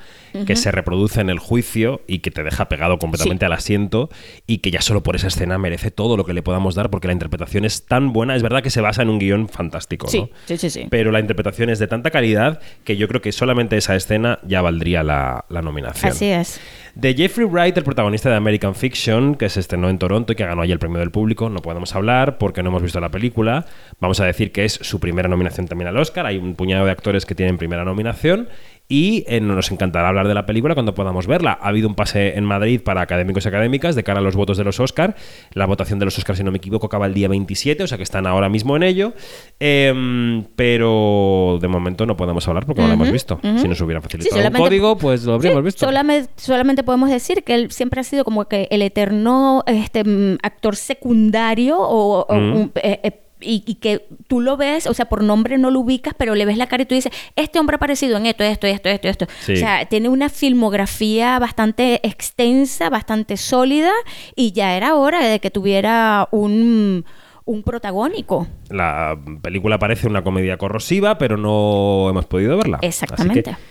que 0.46 0.54
se 0.54 0.70
reproduce 0.70 1.20
en 1.20 1.28
el 1.28 1.40
juicio 1.40 2.02
y 2.06 2.20
que 2.20 2.30
te 2.30 2.44
deja 2.44 2.68
pegado 2.68 3.00
completamente 3.00 3.44
Sí. 3.44 3.46
al 3.46 3.52
asiento 3.52 4.10
y 4.46 4.58
que 4.58 4.70
ya 4.70 4.80
solo 4.80 5.02
por 5.02 5.16
esa 5.16 5.26
escena 5.26 5.58
merece 5.58 5.90
todo 5.90 6.16
lo 6.16 6.24
que 6.24 6.34
le 6.34 6.42
podamos 6.42 6.76
dar 6.76 6.88
porque 6.88 7.08
la 7.08 7.14
interpretación 7.14 7.64
es 7.64 7.84
tan 7.86 8.12
buena. 8.12 8.36
Es 8.36 8.44
verdad 8.44 8.62
que 8.62 8.70
se 8.70 8.80
basa 8.80 9.02
en 9.02 9.08
un 9.10 9.18
guion 9.18 9.48
fantástico, 9.48 10.06
¿no? 10.06 10.10
Sí, 10.12 10.30
sí, 10.46 10.56
sí, 10.56 10.70
sí. 10.70 10.86
Pero 10.88 11.10
la 11.10 11.18
interpretación 11.18 11.68
es 11.68 11.80
de 11.80 11.88
tanta 11.88 12.12
calidad 12.12 12.60
que 12.84 12.96
yo 12.96 13.08
creo 13.08 13.20
que 13.20 13.32
solamente 13.32 13.76
esa 13.76 13.96
escena 13.96 14.38
ya 14.46 14.62
valdría 14.62 15.02
la, 15.02 15.46
la 15.48 15.62
nominación. 15.62 16.12
Así 16.12 16.26
es. 16.26 16.60
De 16.98 17.14
Jeffrey 17.14 17.46
Wright, 17.46 17.76
el 17.76 17.84
protagonista 17.84 18.28
de 18.28 18.34
American 18.34 18.74
Fiction, 18.74 19.36
que 19.36 19.48
se 19.48 19.60
estrenó 19.60 19.88
en 19.88 20.00
Toronto 20.00 20.32
y 20.32 20.36
que 20.36 20.44
ganó 20.44 20.62
allí 20.62 20.72
el 20.72 20.80
premio 20.80 20.98
del 20.98 21.12
público, 21.12 21.48
no 21.48 21.60
podemos 21.60 21.94
hablar 21.94 22.38
porque 22.38 22.60
no 22.60 22.70
hemos 22.70 22.82
visto 22.82 22.98
la 22.98 23.08
película. 23.08 23.66
Vamos 24.00 24.18
a 24.18 24.24
decir 24.24 24.50
que 24.50 24.64
es 24.64 24.72
su 24.72 24.98
primera 24.98 25.28
nominación 25.28 25.68
también 25.68 25.86
al 25.86 25.96
Oscar. 25.96 26.26
Hay 26.26 26.38
un 26.38 26.56
puñado 26.56 26.84
de 26.86 26.90
actores 26.90 27.24
que 27.24 27.36
tienen 27.36 27.56
primera 27.56 27.84
nominación 27.84 28.48
y 28.90 29.24
eh, 29.28 29.40
nos 29.40 29.70
encantará 29.70 30.08
hablar 30.08 30.26
de 30.28 30.34
la 30.34 30.46
película 30.46 30.72
cuando 30.74 30.94
podamos 30.94 31.26
verla. 31.26 31.58
Ha 31.60 31.68
habido 31.68 31.88
un 31.88 31.94
pase 31.94 32.38
en 32.38 32.44
Madrid 32.44 32.80
para 32.82 33.02
académicos 33.02 33.44
y 33.44 33.48
académicas 33.48 33.94
de 33.94 34.02
cara 34.02 34.20
a 34.20 34.22
los 34.22 34.34
votos 34.34 34.56
de 34.56 34.64
los 34.64 34.80
Oscar. 34.80 35.14
La 35.52 35.66
votación 35.66 35.98
de 35.98 36.06
los 36.06 36.16
Oscars, 36.16 36.38
si 36.38 36.44
no 36.44 36.50
me 36.50 36.56
equivoco, 36.56 36.86
acaba 36.86 37.04
el 37.06 37.12
día 37.12 37.28
27, 37.28 37.82
o 37.82 37.86
sea 37.86 37.98
que 37.98 38.02
están 38.04 38.26
ahora 38.26 38.48
mismo 38.48 38.76
en 38.76 38.82
ello. 38.84 39.12
Em, 39.60 40.44
pero 40.56 41.58
de 41.60 41.68
momento 41.68 42.06
no 42.06 42.16
podemos 42.16 42.46
hablar 42.48 42.64
porque 42.64 42.80
no 42.80 42.88
la 42.88 42.94
hemos 42.94 43.12
visto. 43.12 43.38
Si 43.42 43.68
nos 43.68 43.80
hubieran 43.80 44.02
facilitado 44.02 44.36
un 44.36 44.40
solamente- 44.42 44.62
código, 44.68 44.96
pues 44.96 45.24
lo 45.24 45.34
habríamos 45.34 45.60
Sí, 45.60 45.64
visto. 45.64 45.84
Solamente, 45.86 46.30
solamente 46.36 46.82
podemos 46.82 47.10
decir 47.10 47.42
que 47.44 47.54
él 47.54 47.70
siempre 47.70 48.00
ha 48.00 48.04
sido 48.04 48.24
como 48.24 48.46
que 48.46 48.68
el 48.70 48.80
eterno 48.82 49.64
este, 49.66 50.04
mm, 50.04 50.38
actor 50.42 50.76
secundario 50.76 51.78
o, 51.78 52.24
o 52.26 52.34
un- 52.34 52.72
eh, 52.76 53.00
eh, 53.02 53.20
y, 53.40 53.62
y 53.66 53.76
que 53.76 54.06
tú 54.26 54.40
lo 54.40 54.56
ves, 54.56 54.86
o 54.86 54.94
sea, 54.94 55.06
por 55.08 55.22
nombre 55.22 55.58
no 55.58 55.70
lo 55.70 55.80
ubicas, 55.80 56.14
pero 56.16 56.34
le 56.34 56.44
ves 56.44 56.56
la 56.56 56.66
cara 56.66 56.82
y 56.82 56.86
tú 56.86 56.94
dices, 56.94 57.12
este 57.36 57.58
hombre 57.58 57.74
ha 57.74 57.78
aparecido 57.78 58.16
en 58.16 58.26
esto, 58.26 58.44
esto, 58.44 58.66
esto, 58.66 58.88
esto, 58.88 59.08
esto. 59.08 59.26
Sí. 59.40 59.54
O 59.54 59.56
sea, 59.56 59.86
tiene 59.86 60.08
una 60.08 60.28
filmografía 60.28 61.38
bastante 61.38 62.06
extensa, 62.06 62.90
bastante 62.90 63.36
sólida 63.36 63.92
y 64.34 64.52
ya 64.52 64.76
era 64.76 64.94
hora 64.94 65.26
de 65.26 65.40
que 65.40 65.50
tuviera 65.50 66.28
un, 66.30 67.04
un 67.44 67.62
protagónico. 67.62 68.46
La 68.68 69.18
película 69.42 69.78
parece 69.78 70.06
una 70.06 70.22
comedia 70.22 70.58
corrosiva, 70.58 71.18
pero 71.18 71.36
no 71.36 72.08
hemos 72.10 72.26
podido 72.26 72.56
verla. 72.56 72.78
Exactamente. 72.82 73.50
Así 73.50 73.60
que 73.60 73.62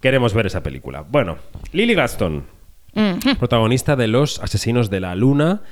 queremos 0.00 0.34
ver 0.34 0.46
esa 0.46 0.62
película. 0.62 1.02
Bueno, 1.08 1.38
Lily 1.72 1.94
Gaston, 1.94 2.44
protagonista 3.38 3.96
de 3.96 4.08
Los 4.08 4.38
Asesinos 4.40 4.90
de 4.90 5.00
la 5.00 5.14
Luna. 5.14 5.62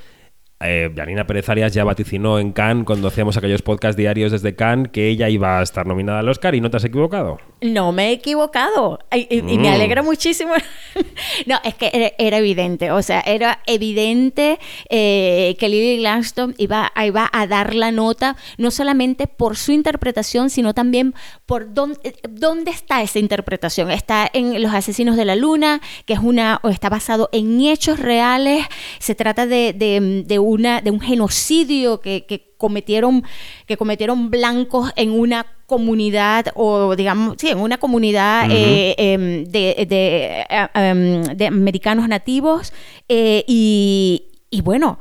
Eh, 0.65 0.91
Janina 0.95 1.25
Pérez 1.27 1.47
Arias 1.49 1.73
ya 1.73 1.83
vaticinó 1.83 2.39
en 2.39 2.51
Cannes, 2.51 2.85
cuando 2.85 3.07
hacíamos 3.07 3.37
aquellos 3.37 3.61
podcast 3.61 3.97
diarios 3.97 4.31
desde 4.31 4.55
Cannes, 4.55 4.91
que 4.91 5.09
ella 5.09 5.29
iba 5.29 5.59
a 5.59 5.63
estar 5.63 5.85
nominada 5.85 6.19
al 6.19 6.29
Oscar 6.29 6.55
y 6.55 6.61
no 6.61 6.69
te 6.69 6.77
has 6.77 6.83
equivocado. 6.85 7.39
No 7.61 7.91
me 7.91 8.09
he 8.09 8.11
equivocado. 8.11 8.99
Y, 9.13 9.27
y- 9.33 9.39
y 9.39 9.57
me 9.57 9.69
Mm. 9.69 9.73
alegra 9.73 10.01
muchísimo. 10.03 10.53
no, 11.45 11.57
es 11.63 11.75
que 11.75 11.89
era, 11.93 12.11
era 12.17 12.37
evidente. 12.37 12.91
O 12.91 13.01
sea, 13.01 13.21
era 13.21 13.59
evidente 13.65 14.59
eh, 14.89 15.55
que 15.59 15.69
Lily 15.69 15.97
Gladstone 15.99 16.53
iba, 16.57 16.91
iba 17.05 17.29
a 17.31 17.47
dar 17.47 17.73
la 17.75 17.91
nota, 17.91 18.35
no 18.57 18.71
solamente 18.71 19.27
por 19.27 19.55
su 19.57 19.71
interpretación, 19.71 20.49
sino 20.49 20.73
también 20.73 21.13
por 21.45 21.73
dónde, 21.73 22.15
dónde 22.29 22.71
está 22.71 23.01
esa 23.01 23.19
interpretación. 23.19 23.91
Está 23.91 24.29
en 24.33 24.61
Los 24.61 24.73
Asesinos 24.73 25.15
de 25.15 25.25
la 25.25 25.35
Luna, 25.35 25.81
que 26.05 26.13
es 26.13 26.19
una, 26.19 26.59
o 26.63 26.69
está 26.69 26.89
basado 26.89 27.29
en 27.31 27.61
hechos 27.61 27.99
reales. 27.99 28.65
Se 28.99 29.15
trata 29.15 29.45
de, 29.45 29.73
de- 29.73 30.23
de 30.25 30.39
una, 30.53 30.81
de 30.81 30.91
un 30.91 30.99
genocidio 31.01 31.99
que, 31.99 32.25
que 32.27 32.53
cometieron, 32.57 33.23
que 33.67 33.75
cometieron 33.77 34.29
blancos 34.29 34.91
en 34.95 35.11
una 35.11 35.45
comunidad 35.65 36.45
o 36.55 36.95
digamos, 36.95 37.35
sí, 37.39 37.49
en 37.49 37.59
una 37.59 37.77
comunidad 37.77 38.47
eh, 38.51 38.95
em, 38.97 39.43
de, 39.45 39.85
de, 39.89 40.45
eh, 40.49 40.67
em, 40.75 41.23
de 41.23 41.47
americanos 41.47 42.07
nativos 42.07 42.71
eh, 43.09 43.43
y, 43.47 44.23
y 44.49 44.61
bueno, 44.61 44.99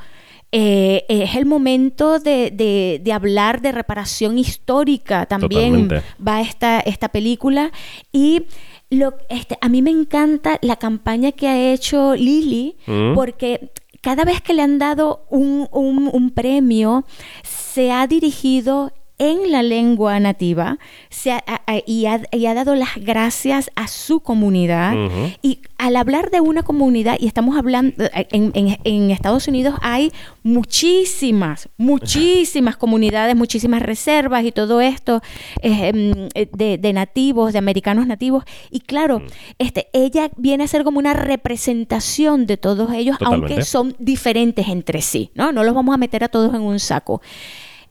eh, 0.54 1.04
es 1.08 1.34
el 1.36 1.46
momento 1.46 2.18
de, 2.18 2.50
de- 2.50 3.00
de 3.02 3.12
hablar 3.12 3.60
de 3.62 3.72
reparación 3.72 4.38
histórica 4.38 5.24
también 5.26 5.88
Totalmente. 5.88 6.02
va 6.26 6.40
esta, 6.42 6.80
esta 6.80 7.08
película 7.08 7.70
y 8.12 8.42
lo, 8.90 9.14
este, 9.30 9.56
a 9.62 9.68
mí 9.70 9.80
me 9.80 9.90
encanta 9.90 10.58
la 10.60 10.76
campaña 10.76 11.32
que 11.32 11.48
ha 11.48 11.72
hecho 11.72 12.14
Lily 12.14 12.76
Mm. 12.86 13.14
porque 13.14 13.70
cada 14.02 14.24
vez 14.24 14.40
que 14.42 14.52
le 14.52 14.62
han 14.62 14.78
dado 14.78 15.24
un, 15.30 15.68
un- 15.72 16.10
un 16.12 16.30
premio 16.30 17.04
se 17.42 17.90
ha 17.92 18.06
dirigido 18.06 18.92
en 19.22 19.52
la 19.52 19.62
lengua 19.62 20.18
nativa 20.18 20.78
se 21.10 21.30
ha- 21.30 21.44
a- 21.46 21.62
y, 21.86 22.06
ha, 22.06 22.20
y 22.32 22.46
ha 22.46 22.54
dado 22.54 22.74
las 22.74 22.96
gracias 22.96 23.70
a 23.76 23.86
su 23.86 24.18
comunidad 24.20 24.94
y 25.42 25.60
al 25.78 25.96
hablar 25.96 26.30
de 26.30 26.40
una 26.40 26.62
comunidad, 26.62 27.16
y 27.20 27.26
estamos 27.26 27.56
hablando, 27.56 27.94
en, 28.30 28.50
en- 28.54 28.78
en 28.84 29.10
Estados 29.10 29.46
Unidos 29.48 29.74
hay 29.82 30.12
muchísimas, 30.42 31.68
muchísimas 31.76 32.76
comunidades, 32.76 33.36
muchísimas 33.36 33.82
reservas 33.82 34.44
y 34.44 34.52
todo 34.52 34.80
esto 34.80 35.22
eh, 35.60 35.88
em, 35.88 36.28
eh, 36.34 36.48
de, 36.52 36.78
de 36.78 36.92
nativos, 36.92 37.52
de 37.52 37.58
americanos 37.58 38.06
nativos. 38.06 38.44
Y 38.70 38.80
claro, 38.80 39.20
Mm. 39.20 39.26
este, 39.58 39.88
ella 39.92 40.30
viene 40.36 40.64
a 40.64 40.68
ser 40.68 40.82
como 40.84 40.98
una 40.98 41.12
representación 41.14 42.46
de 42.46 42.56
todos 42.56 42.92
ellos, 42.92 43.18
Totalmente. 43.18 43.54
aunque 43.54 43.64
son 43.64 43.94
diferentes 43.98 44.68
entre 44.68 45.02
sí, 45.02 45.30
¿no? 45.34 45.52
No 45.52 45.62
los 45.64 45.74
vamos 45.74 45.94
a 45.94 45.98
meter 45.98 46.24
a 46.24 46.28
todos 46.28 46.54
en 46.54 46.62
un 46.62 46.78
saco. 46.80 47.20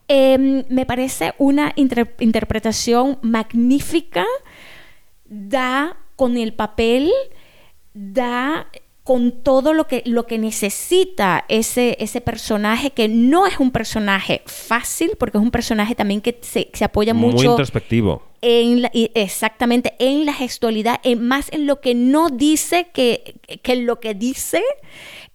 Em, 0.08 0.64
me 0.68 0.84
parece 0.86 1.32
una 1.38 1.72
inter- 1.76 2.14
interpretación 2.20 3.18
magnífica, 3.22 4.26
da 5.24 5.96
con 6.16 6.36
el 6.36 6.52
papel, 6.54 7.10
da 7.94 8.68
con 9.04 9.42
todo 9.42 9.72
lo 9.72 9.88
que, 9.88 10.02
lo 10.06 10.26
que 10.26 10.38
necesita 10.38 11.44
ese, 11.48 11.96
ese 11.98 12.20
personaje, 12.20 12.90
que 12.90 13.08
no 13.08 13.46
es 13.48 13.58
un 13.58 13.72
personaje 13.72 14.42
fácil, 14.46 15.12
porque 15.18 15.38
es 15.38 15.42
un 15.42 15.50
personaje 15.50 15.94
también 15.96 16.20
que 16.20 16.38
se, 16.42 16.70
se 16.72 16.84
apoya 16.84 17.12
Muy 17.12 17.32
mucho 17.32 17.50
introspectivo. 17.50 18.22
en 18.42 18.82
la- 18.82 18.90
exactamente 18.94 19.94
en 19.98 20.24
la 20.24 20.32
gestualidad, 20.32 21.00
en 21.02 21.26
más 21.26 21.50
en 21.52 21.66
lo 21.66 21.80
que 21.80 21.94
no 21.96 22.28
dice 22.28 22.88
que, 22.94 23.34
que 23.62 23.72
en 23.72 23.86
lo 23.86 23.98
que 23.98 24.14
dice. 24.14 24.62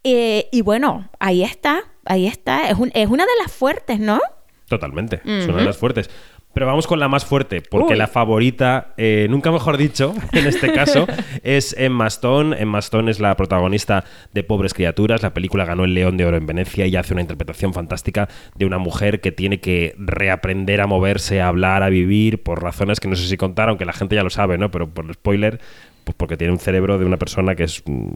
Eh, 0.06 0.48
y 0.54 0.62
bueno, 0.62 1.10
ahí 1.20 1.44
está, 1.44 1.84
ahí 2.06 2.26
está. 2.26 2.70
Es, 2.70 2.78
un- 2.78 2.92
es 2.94 3.10
una 3.10 3.26
de 3.26 3.32
las 3.44 3.52
fuertes, 3.52 4.00
¿no? 4.00 4.22
Totalmente. 4.68 5.22
Es 5.26 5.48
una 5.48 5.60
de 5.60 5.66
las 5.66 5.78
fuertes. 5.78 6.10
Pero 6.54 6.66
vamos 6.66 6.88
con 6.88 7.00
la 7.00 7.08
más 7.08 7.24
fuerte, 7.24 7.62
porque 7.62 7.94
Uy. 7.94 8.00
la 8.00 8.08
favorita, 8.08 8.94
eh, 8.98 9.28
nunca 9.30 9.52
mejor 9.52 9.78
dicho, 9.78 10.16
en 10.32 10.48
este 10.48 10.74
caso, 10.74 11.06
es 11.44 11.76
Emma 11.78 12.08
Stone. 12.08 12.60
Emma 12.60 12.80
Stone 12.80 13.12
es 13.12 13.20
la 13.20 13.38
protagonista 13.38 14.04
de 14.34 14.44
Pobres 14.44 14.74
Criaturas. 14.74 15.22
La 15.22 15.36
película 15.36 15.66
ganó 15.66 15.86
el 15.86 15.94
León 15.94 16.18
de 16.18 16.26
Oro 16.26 16.36
en 16.36 16.48
Venecia 16.48 16.88
y 16.88 16.96
hace 16.96 17.14
una 17.14 17.22
interpretación 17.22 17.74
fantástica 17.74 18.28
de 18.56 18.66
una 18.66 18.80
mujer 18.80 19.22
que 19.22 19.32
tiene 19.32 19.60
que 19.60 19.94
reaprender 20.00 20.82
a 20.82 20.88
moverse, 20.88 21.42
a 21.42 21.48
hablar, 21.48 21.84
a 21.84 21.90
vivir, 21.90 22.42
por 22.42 22.64
razones 22.64 23.00
que 23.00 23.08
no 23.08 23.16
sé 23.16 23.28
si 23.28 23.38
contar, 23.38 23.70
aunque 23.70 23.86
la 23.86 23.94
gente 23.94 24.16
ya 24.16 24.24
lo 24.24 24.32
sabe, 24.32 24.58
¿no? 24.58 24.72
Pero 24.72 24.90
por 24.90 25.06
el 25.06 25.14
spoiler, 25.14 25.60
pues 26.06 26.16
porque 26.18 26.38
tiene 26.38 26.54
un 26.54 26.60
cerebro 26.60 26.98
de 26.98 27.06
una 27.06 27.18
persona 27.18 27.56
que 27.56 27.66
es. 27.66 27.84
mm, 27.86 28.14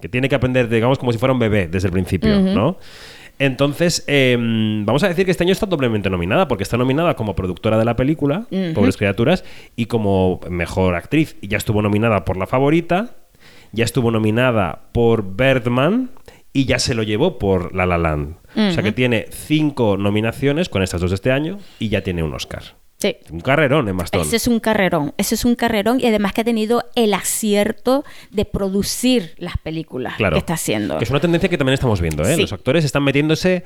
que 0.00 0.08
tiene 0.08 0.28
que 0.28 0.34
aprender, 0.34 0.68
digamos, 0.68 0.98
como 0.98 1.12
si 1.12 1.18
fuera 1.18 1.32
un 1.32 1.38
bebé 1.38 1.68
desde 1.68 1.88
el 1.88 1.92
principio, 1.92 2.38
¿no? 2.38 2.78
Entonces, 3.38 4.04
eh, 4.06 4.36
vamos 4.38 5.02
a 5.02 5.08
decir 5.08 5.24
que 5.24 5.30
este 5.30 5.44
año 5.44 5.52
está 5.52 5.66
doblemente 5.66 6.08
nominada, 6.08 6.48
porque 6.48 6.62
está 6.62 6.76
nominada 6.76 7.14
como 7.14 7.34
productora 7.34 7.78
de 7.78 7.84
la 7.84 7.96
película. 7.96 8.46
Pobres 8.74 8.96
Criaturas, 8.96 9.44
y 9.76 9.86
como 9.86 10.40
mejor 10.48 10.94
actriz. 10.94 11.36
Y 11.40 11.48
ya 11.48 11.58
estuvo 11.58 11.82
nominada 11.82 12.24
por 12.24 12.36
La 12.36 12.46
Favorita, 12.46 13.16
ya 13.72 13.84
estuvo 13.84 14.10
nominada 14.10 14.88
por 14.92 15.36
Birdman 15.36 16.10
y 16.52 16.64
ya 16.64 16.78
se 16.78 16.94
lo 16.94 17.02
llevó 17.02 17.38
por 17.38 17.74
La 17.74 17.84
La 17.84 17.98
Land. 17.98 18.36
O 18.56 18.70
sea 18.72 18.82
que 18.82 18.92
tiene 18.92 19.26
cinco 19.30 19.98
nominaciones 19.98 20.70
con 20.70 20.82
estas 20.82 21.02
dos 21.02 21.10
de 21.10 21.16
este 21.16 21.30
año 21.30 21.58
y 21.78 21.90
ya 21.90 22.02
tiene 22.02 22.22
un 22.22 22.32
Oscar. 22.32 22.62
Sí. 22.98 23.14
Un 23.30 23.40
carrerón 23.40 23.88
en 23.90 24.00
Stone. 24.00 24.24
Ese 24.24 24.36
es 24.36 24.46
un 24.48 24.58
carrerón, 24.58 25.12
ese 25.18 25.34
es 25.34 25.44
un 25.44 25.54
carrerón 25.54 26.00
y 26.00 26.06
además 26.06 26.32
que 26.32 26.40
ha 26.40 26.44
tenido 26.44 26.82
el 26.94 27.12
acierto 27.12 28.04
de 28.30 28.46
producir 28.46 29.34
las 29.36 29.58
películas 29.58 30.14
Claro. 30.16 30.34
que 30.34 30.38
está 30.38 30.54
haciendo. 30.54 30.96
Que 30.96 31.04
es 31.04 31.10
una 31.10 31.20
tendencia 31.20 31.50
que 31.50 31.58
también 31.58 31.74
estamos 31.74 32.00
viendo, 32.00 32.22
¿eh? 32.22 32.34
Sí. 32.36 32.40
Los 32.40 32.54
actores 32.54 32.86
están 32.86 33.04
metiéndose 33.04 33.64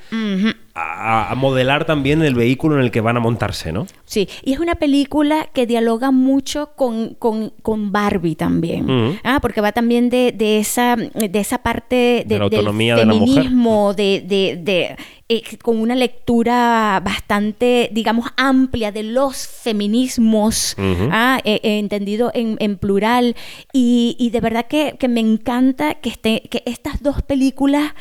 a, 0.75 1.31
a 1.31 1.35
modelar 1.35 1.85
también 1.85 2.23
el 2.23 2.35
vehículo 2.35 2.77
en 2.77 2.83
el 2.83 2.91
que 2.91 3.01
van 3.01 3.17
a 3.17 3.21
montarse, 3.21 3.73
¿no? 3.73 3.87
Sí, 4.05 4.29
y 4.43 4.53
es 4.53 4.59
una 4.61 4.75
película 4.75 5.49
que 5.53 5.67
dialoga 5.67 6.11
mucho 6.11 6.71
con, 6.77 7.15
con- 7.15 7.51
con 7.63 7.93
Barbie 7.93 8.35
también. 8.35 9.19
Ah, 9.25 9.39
porque 9.41 9.61
va 9.61 9.73
también 9.73 10.11
de, 10.11 10.33
de 10.33 10.59
esa, 10.59 10.97
de 10.97 11.39
esa 11.39 11.59
parte 11.63 12.25
De 12.27 12.39
la 12.39 12.49
del 12.49 12.59
autonomía 12.59 12.97
de 12.97 13.07
la 13.07 13.15
mujer. 13.15 13.45
feminismo, 13.45 13.95
de, 13.95 14.25
de- 14.27 14.57
de, 14.63 14.97
eh, 15.33 15.45
con 15.63 15.79
una 15.79 15.95
lectura 15.95 17.01
bastante, 17.05 17.89
digamos, 17.93 18.27
amplia 18.37 18.91
de 18.91 19.05
los 19.05 19.47
feminismos, 19.47 20.75
ah, 21.13 21.41
eh, 21.45 21.61
eh, 21.63 21.79
entendido 21.79 22.33
en, 22.35 22.57
en 22.59 22.77
plural. 22.77 23.37
Y, 23.73 24.17
y 24.19 24.31
de 24.31 24.41
verdad 24.41 24.67
que, 24.67 24.97
que 24.99 25.07
me 25.07 25.21
encanta 25.21 25.95
que, 25.95 26.09
esté, 26.09 26.43
que 26.51 26.65
estas 26.67 27.01
dos 27.01 27.23
películas 27.23 27.95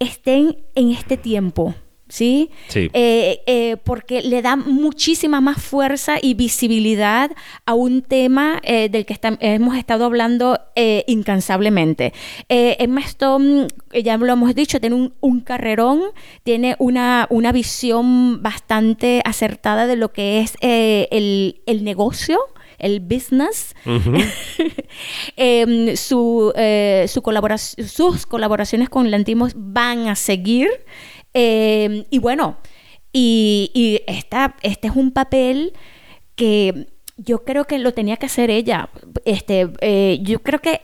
estén 0.00 0.58
en 0.74 0.90
este 0.90 1.16
tiempo. 1.16 1.76
¿Sí? 2.08 2.50
Sí. 2.68 2.88
Eh, 2.94 3.40
eh, 3.46 3.76
porque 3.84 4.22
le 4.22 4.40
da 4.40 4.56
muchísima 4.56 5.40
más 5.42 5.62
fuerza 5.62 6.16
y 6.22 6.32
visibilidad 6.34 7.30
a 7.66 7.74
un 7.74 8.00
tema 8.02 8.60
eh, 8.64 8.88
del 8.88 9.04
que 9.04 9.18
hemos 9.40 9.76
estado 9.76 10.06
hablando 10.06 10.58
incansablemente. 11.06 12.12
Emma 12.48 13.00
Stone, 13.02 13.66
ya 14.02 14.16
lo 14.16 14.32
hemos 14.32 14.54
dicho, 14.54 14.80
tiene 14.80 14.96
un, 14.96 15.12
un 15.20 15.40
carrerón, 15.40 16.00
tiene 16.44 16.76
una, 16.78 17.26
una 17.30 17.52
visión 17.52 18.42
bastante 18.42 19.20
acertada 19.24 19.86
de 19.86 19.96
lo 19.96 20.12
que 20.12 20.40
es 20.40 20.54
el, 20.60 21.60
el 21.66 21.84
negocio, 21.84 22.38
el 22.78 23.00
business. 23.00 23.74
Em, 25.36 25.96
su, 25.96 26.52
eh, 26.56 27.06
su 27.08 27.22
colaborac- 27.22 27.84
sus 27.86 28.26
colaboraciones 28.26 28.88
con 28.88 29.10
Lantimos 29.10 29.52
van 29.56 30.08
a 30.08 30.14
seguir. 30.14 30.68
Em, 31.40 32.04
y 32.10 32.18
bueno, 32.18 32.56
y, 33.12 33.70
y 33.74 34.00
esta, 34.12 34.56
este 34.62 34.88
es 34.88 34.96
un 34.96 35.12
papel 35.12 35.72
que 36.34 36.88
yo 37.16 37.44
creo 37.44 37.64
que 37.64 37.78
lo 37.78 37.92
tenía 37.94 38.16
que 38.16 38.26
hacer 38.26 38.50
ella. 38.50 38.88
Este, 39.24 39.70
eh, 39.80 40.18
yo 40.22 40.40
creo 40.40 40.58
que 40.60 40.80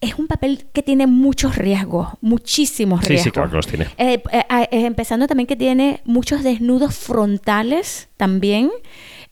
es 0.00 0.14
un 0.18 0.26
papel 0.26 0.66
que 0.72 0.82
tiene 0.82 1.06
muchos 1.06 1.56
riesgos, 1.56 2.08
muchísimos 2.20 3.00
Sí, 3.00 3.06
sí, 3.06 3.12
riesgos. 3.12 3.32
claro 3.32 3.50
que 3.50 3.56
los 3.56 3.66
tiene. 3.66 3.86
Eh, 3.98 4.22
eh, 4.32 4.66
empezando 4.70 5.26
también 5.26 5.46
que 5.46 5.56
tiene 5.56 6.00
muchos 6.04 6.42
desnudos 6.42 6.94
frontales 6.96 8.08
también. 8.16 8.70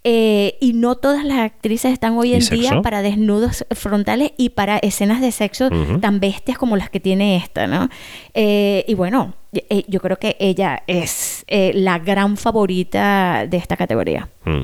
Eh, 0.04 0.56
y 0.60 0.74
no 0.74 0.96
todas 0.96 1.24
las 1.24 1.38
actrices 1.38 1.92
están 1.92 2.16
hoy 2.16 2.32
¿Y 2.32 2.34
en 2.34 2.42
sexo? 2.42 2.60
día 2.60 2.82
para 2.82 3.02
desnudos 3.02 3.64
frontales 3.70 4.32
y 4.36 4.50
para 4.50 4.78
escenas 4.78 5.20
de 5.20 5.32
sexo 5.32 5.70
tan 6.00 6.20
bestias 6.20 6.58
como 6.58 6.76
las 6.76 6.90
que 6.90 7.00
tiene 7.00 7.36
esta, 7.36 7.66
¿no? 7.66 7.88
Eh, 8.34 8.84
y 8.86 8.94
bueno, 8.94 9.34
eh, 9.52 9.84
yo 9.88 10.00
creo 10.00 10.18
que 10.18 10.36
ella 10.38 10.82
es 10.86 11.44
la 11.48 11.98
gran 11.98 12.36
favorita 12.36 13.46
de 13.48 13.56
esta 13.56 13.76
categoría. 13.76 14.28
Mm. 14.44 14.62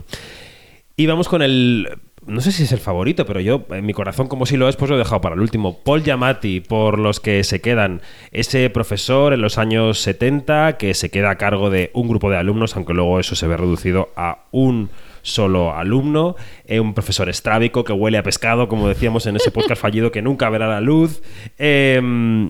Y 0.97 1.07
vamos 1.07 1.31
con 1.31 1.41
el. 1.41 1.89
No 2.31 2.41
sé 2.41 2.53
si 2.53 2.63
es 2.63 2.71
el 2.71 2.79
favorito, 2.79 3.27
pero 3.27 3.41
yo, 3.41 3.67
en 3.71 3.85
mi 3.85 3.93
corazón, 3.93 4.29
como 4.29 4.47
si 4.47 4.57
lo 4.57 4.69
es, 4.69 4.77
pues 4.77 4.89
lo 4.89 4.95
he 4.95 4.99
dejado 5.01 5.21
para 5.21 5.35
el 5.35 5.41
último. 5.41 5.81
Paul 5.83 6.05
Giamatti, 6.05 6.61
por 6.61 7.01
los 7.01 7.19
que 7.19 7.43
se 7.43 7.61
quedan. 7.61 8.03
Ese 8.31 8.71
profesor 8.71 9.33
en 9.33 9.41
los 9.41 9.59
años 9.59 9.99
70 9.99 10.77
que 10.79 10.95
se 10.95 11.11
queda 11.11 11.31
a 11.31 11.39
cargo 11.39 11.71
de 11.71 11.91
un 11.93 12.09
grupo 12.09 12.31
de 12.31 12.37
alumnos, 12.37 12.77
aunque 12.77 12.95
luego 12.95 13.19
eso 13.19 13.35
se 13.35 13.49
ve 13.49 13.57
reducido 13.57 14.11
a 14.15 14.45
un 14.53 14.91
solo 15.23 15.75
alumno. 15.75 16.37
Eh, 16.67 16.79
un 16.79 16.95
profesor 16.95 17.29
estrábico 17.29 17.83
que 17.83 17.93
huele 17.93 18.19
a 18.19 18.23
pescado, 18.23 18.69
como 18.69 18.87
decíamos 18.87 19.27
en 19.27 19.35
ese 19.35 19.51
podcast 19.51 19.81
fallido 19.83 20.13
que 20.13 20.23
nunca 20.23 20.49
verá 20.51 20.69
la 20.69 20.81
luz. 20.81 21.23
Eh, 21.59 22.49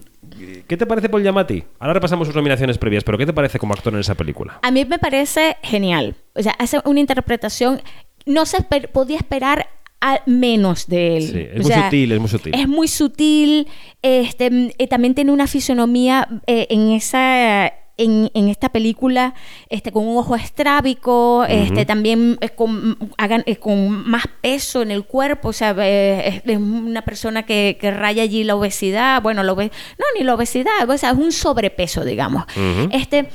¿Qué 0.66 0.76
te 0.76 0.86
parece 0.86 1.08
Paul 1.08 1.22
Giamatti? 1.22 1.64
Ahora 1.78 1.94
repasamos 1.94 2.28
sus 2.28 2.36
nominaciones 2.36 2.78
previas, 2.78 3.04
pero 3.04 3.18
¿qué 3.18 3.26
te 3.26 3.32
parece 3.32 3.58
como 3.58 3.74
actor 3.74 3.92
en 3.94 4.00
esa 4.00 4.14
película? 4.14 4.58
A 4.62 4.70
mí 4.70 4.84
me 4.84 4.98
parece 4.98 5.56
genial. 5.62 6.14
O 6.34 6.42
sea, 6.42 6.52
hace 6.52 6.80
una 6.84 7.00
interpretación. 7.00 7.80
No 8.26 8.46
se 8.46 8.58
esper- 8.58 8.88
podía 8.88 9.16
esperar 9.16 9.68
a 10.00 10.20
menos 10.26 10.86
de 10.86 11.16
él. 11.18 11.22
Sí, 11.22 11.38
es 11.52 11.60
O 11.60 11.62
muy 11.62 11.64
sea, 11.72 11.84
sutil, 11.84 12.12
es 12.12 12.20
muy 12.20 12.28
sutil. 12.28 12.54
Es 12.54 12.68
muy 12.68 12.88
sutil. 12.88 13.68
Este, 14.02 14.72
eh, 14.78 14.86
también 14.86 15.14
tiene 15.14 15.30
una 15.32 15.46
fisonomía 15.46 16.26
eh, 16.46 16.66
en 16.70 16.92
esa. 16.92 17.72
En, 18.02 18.30
en 18.32 18.48
esta 18.48 18.70
película, 18.70 19.34
este, 19.68 19.92
con 19.92 20.08
un 20.08 20.16
ojo 20.16 20.34
estrábico, 20.34 21.44
este, 21.46 21.84
también 21.84 22.38
eh, 22.40 22.48
con, 22.48 22.96
hagan, 23.18 23.42
eh, 23.44 23.56
con 23.56 24.08
más 24.08 24.24
peso 24.40 24.80
en 24.80 24.90
el 24.90 25.04
cuerpo, 25.04 25.48
o 25.48 25.52
sea, 25.52 25.72
es, 25.72 26.40
es 26.46 26.56
una 26.56 27.02
persona 27.02 27.42
que, 27.44 27.76
que 27.78 27.90
raya 27.90 28.22
allí 28.22 28.42
la 28.42 28.54
obesidad, 28.56 29.20
bueno, 29.20 29.42
la 29.42 29.52
no, 29.52 30.04
ni 30.16 30.24
la 30.24 30.34
obesidad, 30.34 30.88
o 30.88 30.96
sea, 30.96 31.10
es 31.10 31.18
un 31.18 31.30
sobrepeso, 31.30 32.02
digamos. 32.02 32.44
Este, 32.90 33.28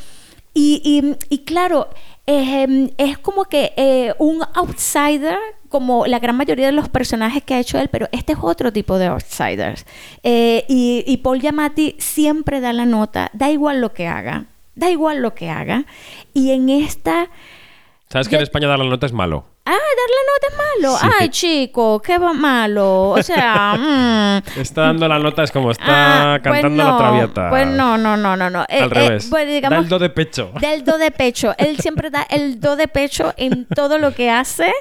y, 0.56 0.82
y- 0.84 1.16
y 1.30 1.40
claro, 1.44 1.90
eh, 2.28 2.94
es 2.98 3.18
como 3.20 3.46
que 3.46 3.74
eh, 3.78 4.14
un 4.18 4.42
outsider, 4.56 5.38
como 5.70 6.06
la 6.08 6.20
gran 6.20 6.36
mayoría 6.36 6.66
de 6.66 6.72
los 6.72 6.90
personajes 6.90 7.44
que 7.44 7.54
ha 7.54 7.60
hecho 7.60 7.80
él, 7.80 7.90
pero 7.90 8.08
este 8.12 8.34
es 8.34 8.40
otro 8.42 8.74
tipo 8.74 8.98
de 8.98 9.08
outsiders. 9.08 9.86
Eh, 10.24 10.66
y, 10.68 11.04
y 11.06 11.18
Paul 11.18 11.40
Giamatti 11.40 11.96
siempre 12.00 12.62
da 12.62 12.74
la 12.74 12.86
nota, 12.86 13.30
da 13.34 13.52
igual 13.52 13.82
lo 13.82 13.94
que 13.94 14.08
haga, 14.08 14.46
da 14.76 14.90
igual 14.90 15.22
lo 15.22 15.36
que 15.36 15.50
haga. 15.50 15.86
Y 16.34 16.52
en 16.52 16.70
esta... 16.70 17.30
¿Sabes 18.10 18.28
que 18.28 18.36
en 18.36 18.42
España 18.42 18.68
dar 18.68 18.80
la 18.80 18.86
nota 18.86 19.06
es 19.06 19.14
malo? 19.14 19.46
Ah, 19.68 19.72
dar 19.72 19.80
la 19.80 20.24
nota 20.32 20.48
es 20.52 20.58
malo. 21.02 21.16
Ay, 21.20 21.30
chico, 21.30 22.00
qué 22.02 22.18
va 22.20 22.34
malo. 22.34 23.10
O 23.10 23.24
sea, 23.24 23.74
mm, 24.56 24.60
Está 24.60 24.82
dando 24.82 25.08
la 25.08 25.18
nota, 25.18 25.44
es 25.44 25.52
como 25.52 25.72
está 25.72 26.36
Ah, 26.36 26.40
pues 26.42 26.62
cantando 26.62 26.84
la 26.84 26.98
traviata. 26.98 27.50
Pues 27.50 27.66
no, 27.68 27.98
no, 27.98 28.16
no, 28.16 28.36
no, 28.38 28.50
no. 28.50 28.62
Eh, 28.70 28.78
Al 28.82 28.92
eh, 28.92 28.94
revés. 28.94 29.28
pues 29.30 29.48
digamos, 29.48 29.78
da 29.78 29.82
el 29.84 29.90
do 29.90 29.98
de 30.00 30.10
pecho. 30.12 30.52
del 30.62 30.84
do 30.84 30.98
de 31.00 31.10
pecho. 31.12 31.56
Él 31.58 31.80
siempre 31.80 32.12
da 32.12 32.22
el 32.30 32.60
do 32.60 32.76
de 32.76 32.88
pecho 32.88 33.34
en 33.38 33.66
todo 33.66 33.98
lo 33.98 34.14
que 34.14 34.30
hace. 34.30 34.72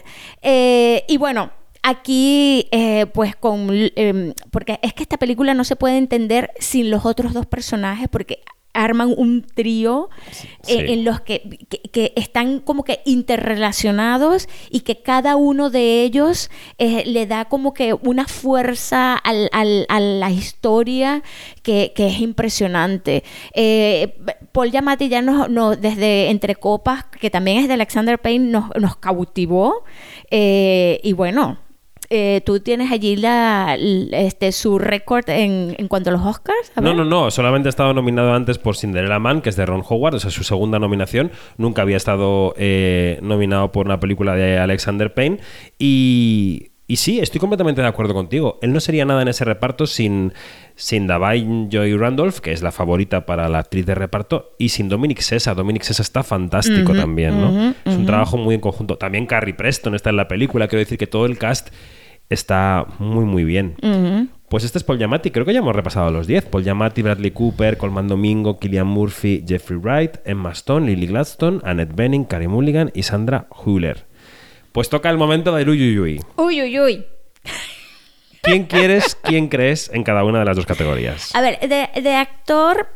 Eh, 0.43 1.05
y 1.09 1.17
bueno, 1.17 1.51
aquí, 1.83 2.69
eh, 2.71 3.07
pues 3.07 3.37
con. 3.37 3.69
eh, 3.71 4.35
porque 4.51 4.79
es 4.83 4.93
que 4.93 5.03
esta 5.03 5.17
película 5.17 5.55
no 5.55 5.65
se 5.65 5.77
puede 5.77 5.97
entender 5.97 6.51
sin 6.59 6.91
los 6.91 7.07
otros 7.07 7.33
dos 7.33 7.47
personajes, 7.47 8.09
porque 8.11 8.41
arman 8.75 9.15
un 9.17 9.43
trío 9.43 10.11
Sí. 10.31 10.49
eh, 10.75 10.93
en 10.93 11.05
los 11.05 11.21
que, 11.21 11.43
que- 11.69 11.81
que 11.91 12.13
están 12.17 12.59
como 12.61 12.83
que 12.85 13.01
interrelacionados 13.05 14.49
y 14.71 14.81
que 14.81 15.01
cada 15.01 15.37
uno 15.37 15.71
de 15.71 16.03
ellos 16.03 16.51
eh, 16.79 17.05
le 17.07 17.27
da 17.27 17.45
como 17.47 17.73
que 17.73 17.95
una 17.95 18.27
fuerza 18.27 19.15
al- 19.15 19.49
al- 19.53 19.87
a 19.89 20.01
la 20.01 20.31
historia 20.31 21.23
que, 21.63 21.93
que 21.95 22.09
es 22.09 22.21
impresionante. 22.21 23.25
Eh, 23.55 24.15
Paul 24.53 24.71
Giamatti 24.71 25.09
ya 25.09 25.23
nos, 25.23 25.49
nos- 25.49 25.81
desde 25.81 26.31
Entre 26.31 26.55
Copas, 26.57 27.05
que 27.21 27.31
también 27.31 27.59
es 27.59 27.69
de 27.69 27.75
Alexander 27.75 28.19
Payne, 28.19 28.51
nos, 28.51 28.65
nos 28.81 28.97
cautivó. 28.97 29.85
Eh, 30.31 31.01
y 31.03 31.13
bueno, 31.13 31.59
eh, 32.15 32.41
tú 32.41 32.61
tienes 32.61 32.91
allí 32.93 33.17
la, 33.17 33.77
este, 33.77 34.53
su 34.53 34.79
récord 34.79 35.29
en, 35.29 35.75
en 35.79 35.89
cuanto 35.89 36.11
a 36.11 36.13
los 36.13 36.23
Oscars. 36.23 36.73
A 36.77 36.81
No, 36.81 36.95
no, 36.95 37.05
no. 37.05 37.31
Solamente 37.31 37.69
ha 37.69 37.71
estado 37.71 37.93
nominado 37.93 38.33
antes 38.33 38.59
por 38.59 38.77
Cinderella 38.77 39.19
Man, 39.19 39.43
que 39.43 39.51
es 39.51 39.57
de 39.57 39.67
Ron 39.67 39.83
Howard, 39.89 40.15
o 40.15 40.19
sea, 40.21 40.31
su 40.31 40.45
segunda 40.45 40.79
nominación. 40.79 41.33
Nunca 41.59 41.83
había 41.83 41.97
estado 41.97 42.55
eh, 42.57 43.19
nominado 43.23 43.73
por 43.73 43.87
una 43.87 44.01
película 44.01 44.35
de 44.35 44.59
Alexander 44.59 45.13
Payne. 45.13 45.41
Y, 45.79 46.71
y 46.87 46.97
sí, 46.97 47.19
estoy 47.19 47.41
completamente 47.41 47.81
de 47.81 47.89
acuerdo 47.89 48.13
contigo. 48.13 48.59
Él 48.61 48.73
no 48.73 48.81
sería 48.81 49.07
nada 49.07 49.23
en 49.23 49.29
ese 49.29 49.45
reparto 49.45 49.87
sin, 49.87 50.35
sin 50.75 51.07
Davine 51.07 51.69
Joy 51.71 51.97
Randolph, 51.97 52.41
que 52.41 52.53
es 52.53 52.63
la 52.63 52.73
favorita 52.73 53.25
para 53.25 53.49
la 53.49 53.61
actriz 53.61 53.87
de 53.87 53.95
reparto, 53.95 54.53
y 54.59 54.69
sin 54.69 54.91
Dominic 54.91 55.21
Sessa. 55.21 55.55
Dominic 55.55 55.83
Sessa 55.83 56.03
está 56.03 56.23
fantástico 56.23 56.93
también, 56.93 57.41
¿no? 57.41 57.75
es 57.85 57.97
un 57.97 58.05
trabajo 58.05 58.37
muy 58.37 58.55
en 58.55 58.61
conjunto. 58.61 58.99
También 58.99 59.27
Carrie 59.27 59.55
Preston 59.55 59.95
está 59.95 60.11
en 60.11 60.17
la 60.17 60.29
película. 60.29 60.69
Quiero 60.69 60.81
decir 60.81 60.99
que 60.99 61.07
todo 61.07 61.25
el 61.25 61.39
cast 61.39 61.71
está 62.31 62.87
muy, 62.99 63.25
muy 63.25 63.45
bien. 63.45 63.77
Pues 64.49 64.63
este 64.65 64.79
es 64.79 64.85
Paul 64.85 64.99
Giamatti, 64.99 65.31
creo 65.31 65.45
que 65.45 65.53
ya 65.53 65.59
hemos 65.61 65.75
repasado 65.75 66.11
los 66.11 66.27
10. 66.27 66.47
Paul 66.47 66.63
Giamatti, 66.65 67.03
Bradley 67.03 67.31
Cooper, 67.33 67.77
Colman 67.77 68.07
Domingo, 68.09 68.59
Killian 68.61 68.87
Murphy, 68.87 69.45
Jeffrey 69.47 69.79
Wright, 69.79 70.17
Emma 70.25 70.53
Stone, 70.53 70.87
Lily 70.87 71.07
Gladstone, 71.09 71.61
Annette 71.65 71.95
Bening, 71.95 72.25
Carey 72.25 72.47
Mulligan 72.49 72.91
y 72.95 73.03
Sandra 73.03 73.49
Hüller. 73.65 74.07
Pues 74.73 74.89
toca 74.89 75.11
el 75.11 75.19
momento 75.19 75.55
del 75.55 75.69
uyuyuy. 75.69 76.21
Uy, 76.37 76.63
uy, 76.63 76.79
uy. 76.81 77.05
¿Quién 78.43 78.65
quieres, 78.67 79.17
quién 79.23 79.49
crees 79.49 79.91
en 79.93 80.05
cada 80.05 80.23
una 80.25 80.41
de 80.41 80.45
las 80.45 80.57
dos 80.57 80.67
categorías? 80.67 81.35
A 81.35 81.41
ver, 81.41 81.59
de, 81.61 81.89
de 82.01 82.15
actor, 82.15 82.89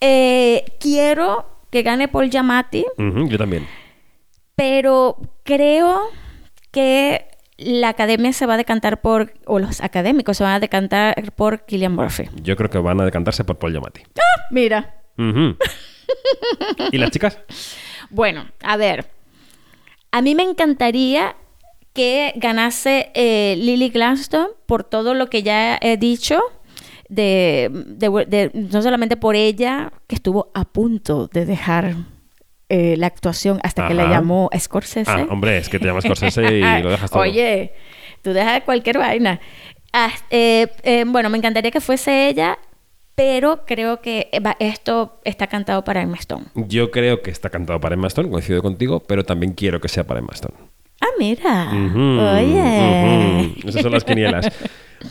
eh, 0.00 0.64
quiero 0.80 1.46
que 1.70 1.82
gane 1.82 2.08
Paul 2.08 2.28
Giamatti, 2.30 2.84
Ujú, 2.98 3.28
yo 3.28 3.38
también. 3.38 3.66
pero 4.56 5.16
creo 5.44 6.00
que 6.72 7.26
la 7.60 7.90
academia 7.90 8.32
se 8.32 8.46
va 8.46 8.54
a 8.54 8.56
decantar 8.56 9.00
por, 9.00 9.32
o 9.46 9.58
los 9.58 9.80
académicos 9.80 10.36
se 10.38 10.44
van 10.44 10.54
a 10.54 10.60
decantar 10.60 11.14
por 11.34 11.64
Killian 11.66 11.94
Murphy. 11.94 12.28
Yo 12.42 12.56
creo 12.56 12.70
que 12.70 12.78
van 12.78 13.00
a 13.00 13.04
decantarse 13.04 13.44
por 13.44 13.58
Paul 13.58 13.72
Giamatti. 13.72 14.02
Mira. 14.50 14.94
Ujú. 15.18 15.56
¿Y 16.92 16.98
las 16.98 17.10
chicas? 17.10 17.38
Bueno, 18.12 18.46
a 18.64 18.76
ver. 18.76 19.08
A 20.10 20.20
mí 20.20 20.34
me 20.34 20.42
encantaría 20.42 21.36
que 21.92 22.32
ganase 22.34 23.12
eh, 23.14 23.54
Lily 23.56 23.90
Gladstone 23.90 24.48
por 24.66 24.82
todo 24.82 25.14
lo 25.14 25.28
que 25.30 25.44
ya 25.44 25.78
he 25.80 25.96
dicho. 25.96 26.40
De, 27.08 27.68
de- 27.72 28.26
de- 28.26 28.50
no 28.52 28.82
solamente 28.82 29.16
por 29.16 29.36
ella, 29.36 29.92
que 30.08 30.16
estuvo 30.16 30.50
a 30.54 30.64
punto 30.64 31.28
de 31.28 31.44
dejar 31.46 31.94
eh, 32.70 32.96
la 32.96 33.08
actuación 33.08 33.60
hasta 33.62 33.86
que 33.88 33.94
la 33.94 34.08
llamó 34.08 34.48
Scorsese. 34.56 35.10
Ah, 35.10 35.26
hombre, 35.28 35.58
es 35.58 35.68
que 35.68 35.78
te 35.78 35.86
llamas 35.86 36.04
Scorsese 36.04 36.42
y 36.44 36.82
lo 36.82 36.90
dejas 36.90 37.10
todo. 37.10 37.22
Oye, 37.22 37.74
tú 38.22 38.32
dejas 38.32 38.62
cualquier 38.62 38.98
vaina. 38.98 39.40
Ah, 39.92 40.12
eh, 40.30 40.68
eh, 40.82 41.04
bueno, 41.06 41.30
me 41.30 41.38
encantaría 41.38 41.70
que 41.70 41.80
fuese 41.80 42.28
ella, 42.28 42.58
pero 43.16 43.64
creo 43.66 44.00
que 44.00 44.28
eh, 44.32 44.40
esto 44.60 45.20
está 45.24 45.48
cantado 45.48 45.84
para 45.84 46.02
Emma 46.02 46.16
Stone. 46.16 46.46
Yo 46.54 46.90
creo 46.90 47.22
que 47.22 47.30
está 47.30 47.50
cantado 47.50 47.80
para 47.80 47.94
Emma 47.94 48.06
Stone, 48.08 48.30
coincido 48.30 48.62
contigo, 48.62 49.00
pero 49.00 49.24
también 49.24 49.52
quiero 49.52 49.80
que 49.80 49.88
sea 49.88 50.04
para 50.04 50.20
Emma 50.20 50.32
Stone. 50.32 50.54
Ah, 51.00 51.06
mira. 51.18 51.70
Oye. 51.72 53.54
Esas 53.66 53.82
son 53.82 53.92
las 53.92 54.04
quinielas. 54.04 54.50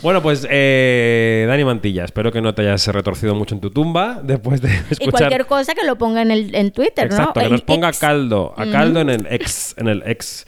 Bueno, 0.02 0.22
pues 0.22 0.46
eh, 0.48 1.46
Dani 1.48 1.64
Mantilla, 1.64 2.04
espero 2.04 2.30
que 2.30 2.40
no 2.40 2.54
te 2.54 2.62
hayas 2.62 2.86
retorcido 2.86 3.34
mucho 3.34 3.56
en 3.56 3.60
tu 3.60 3.70
tumba 3.70 4.20
después 4.22 4.60
de 4.62 4.68
escuchar. 4.68 5.00
Y 5.00 5.10
cualquier 5.10 5.46
cosa 5.46 5.74
que 5.74 5.84
lo 5.84 5.98
ponga 5.98 6.22
en, 6.22 6.30
el, 6.30 6.54
en 6.54 6.70
Twitter, 6.70 7.06
Exacto, 7.06 7.40
¿no? 7.40 7.46
que 7.46 7.50
nos 7.50 7.62
ponga 7.62 7.88
X. 7.88 7.98
caldo, 7.98 8.54
a 8.56 8.66
caldo 8.70 9.00
en 9.00 9.10
el 9.10 9.26
ex, 9.28 9.74
en 9.78 9.88
el 9.88 10.04
ex. 10.06 10.46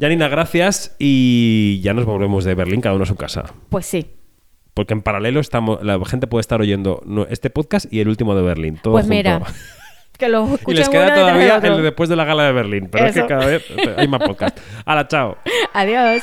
Janina, 0.00 0.26
gracias 0.26 0.96
y 0.98 1.80
ya 1.84 1.94
nos 1.94 2.04
volvemos 2.04 2.44
de 2.44 2.56
Berlín, 2.56 2.80
cada 2.80 2.96
uno 2.96 3.04
a 3.04 3.06
su 3.06 3.14
casa. 3.14 3.44
Pues 3.68 3.86
sí. 3.86 4.10
Porque 4.74 4.92
en 4.92 5.02
paralelo 5.02 5.38
estamos, 5.38 5.80
la 5.84 6.04
gente 6.04 6.26
puede 6.26 6.40
estar 6.40 6.60
oyendo 6.60 7.00
este 7.30 7.50
podcast 7.50 7.86
y 7.92 8.00
el 8.00 8.08
último 8.08 8.34
de 8.34 8.42
Berlín. 8.42 8.80
Todo 8.82 8.94
Pues 8.94 9.04
junto. 9.04 9.14
mira, 9.16 9.40
que 10.18 10.28
lo 10.28 10.46
Y 10.48 10.54
escuchen 10.54 10.78
les 10.78 10.88
uno 10.88 10.98
queda 11.00 11.14
todavía 11.14 11.56
el 11.56 11.82
después 11.82 12.08
de 12.08 12.16
la 12.16 12.24
gala 12.24 12.44
de 12.44 12.52
Berlín. 12.52 12.88
Pero 12.90 13.06
es 13.06 13.14
que 13.14 13.26
cada 13.26 13.46
vez 13.46 13.64
hay 13.96 14.08
más 14.08 14.20
podcast. 14.20 14.58
Hala, 14.84 15.08
chao. 15.08 15.36
Adiós. 15.72 16.22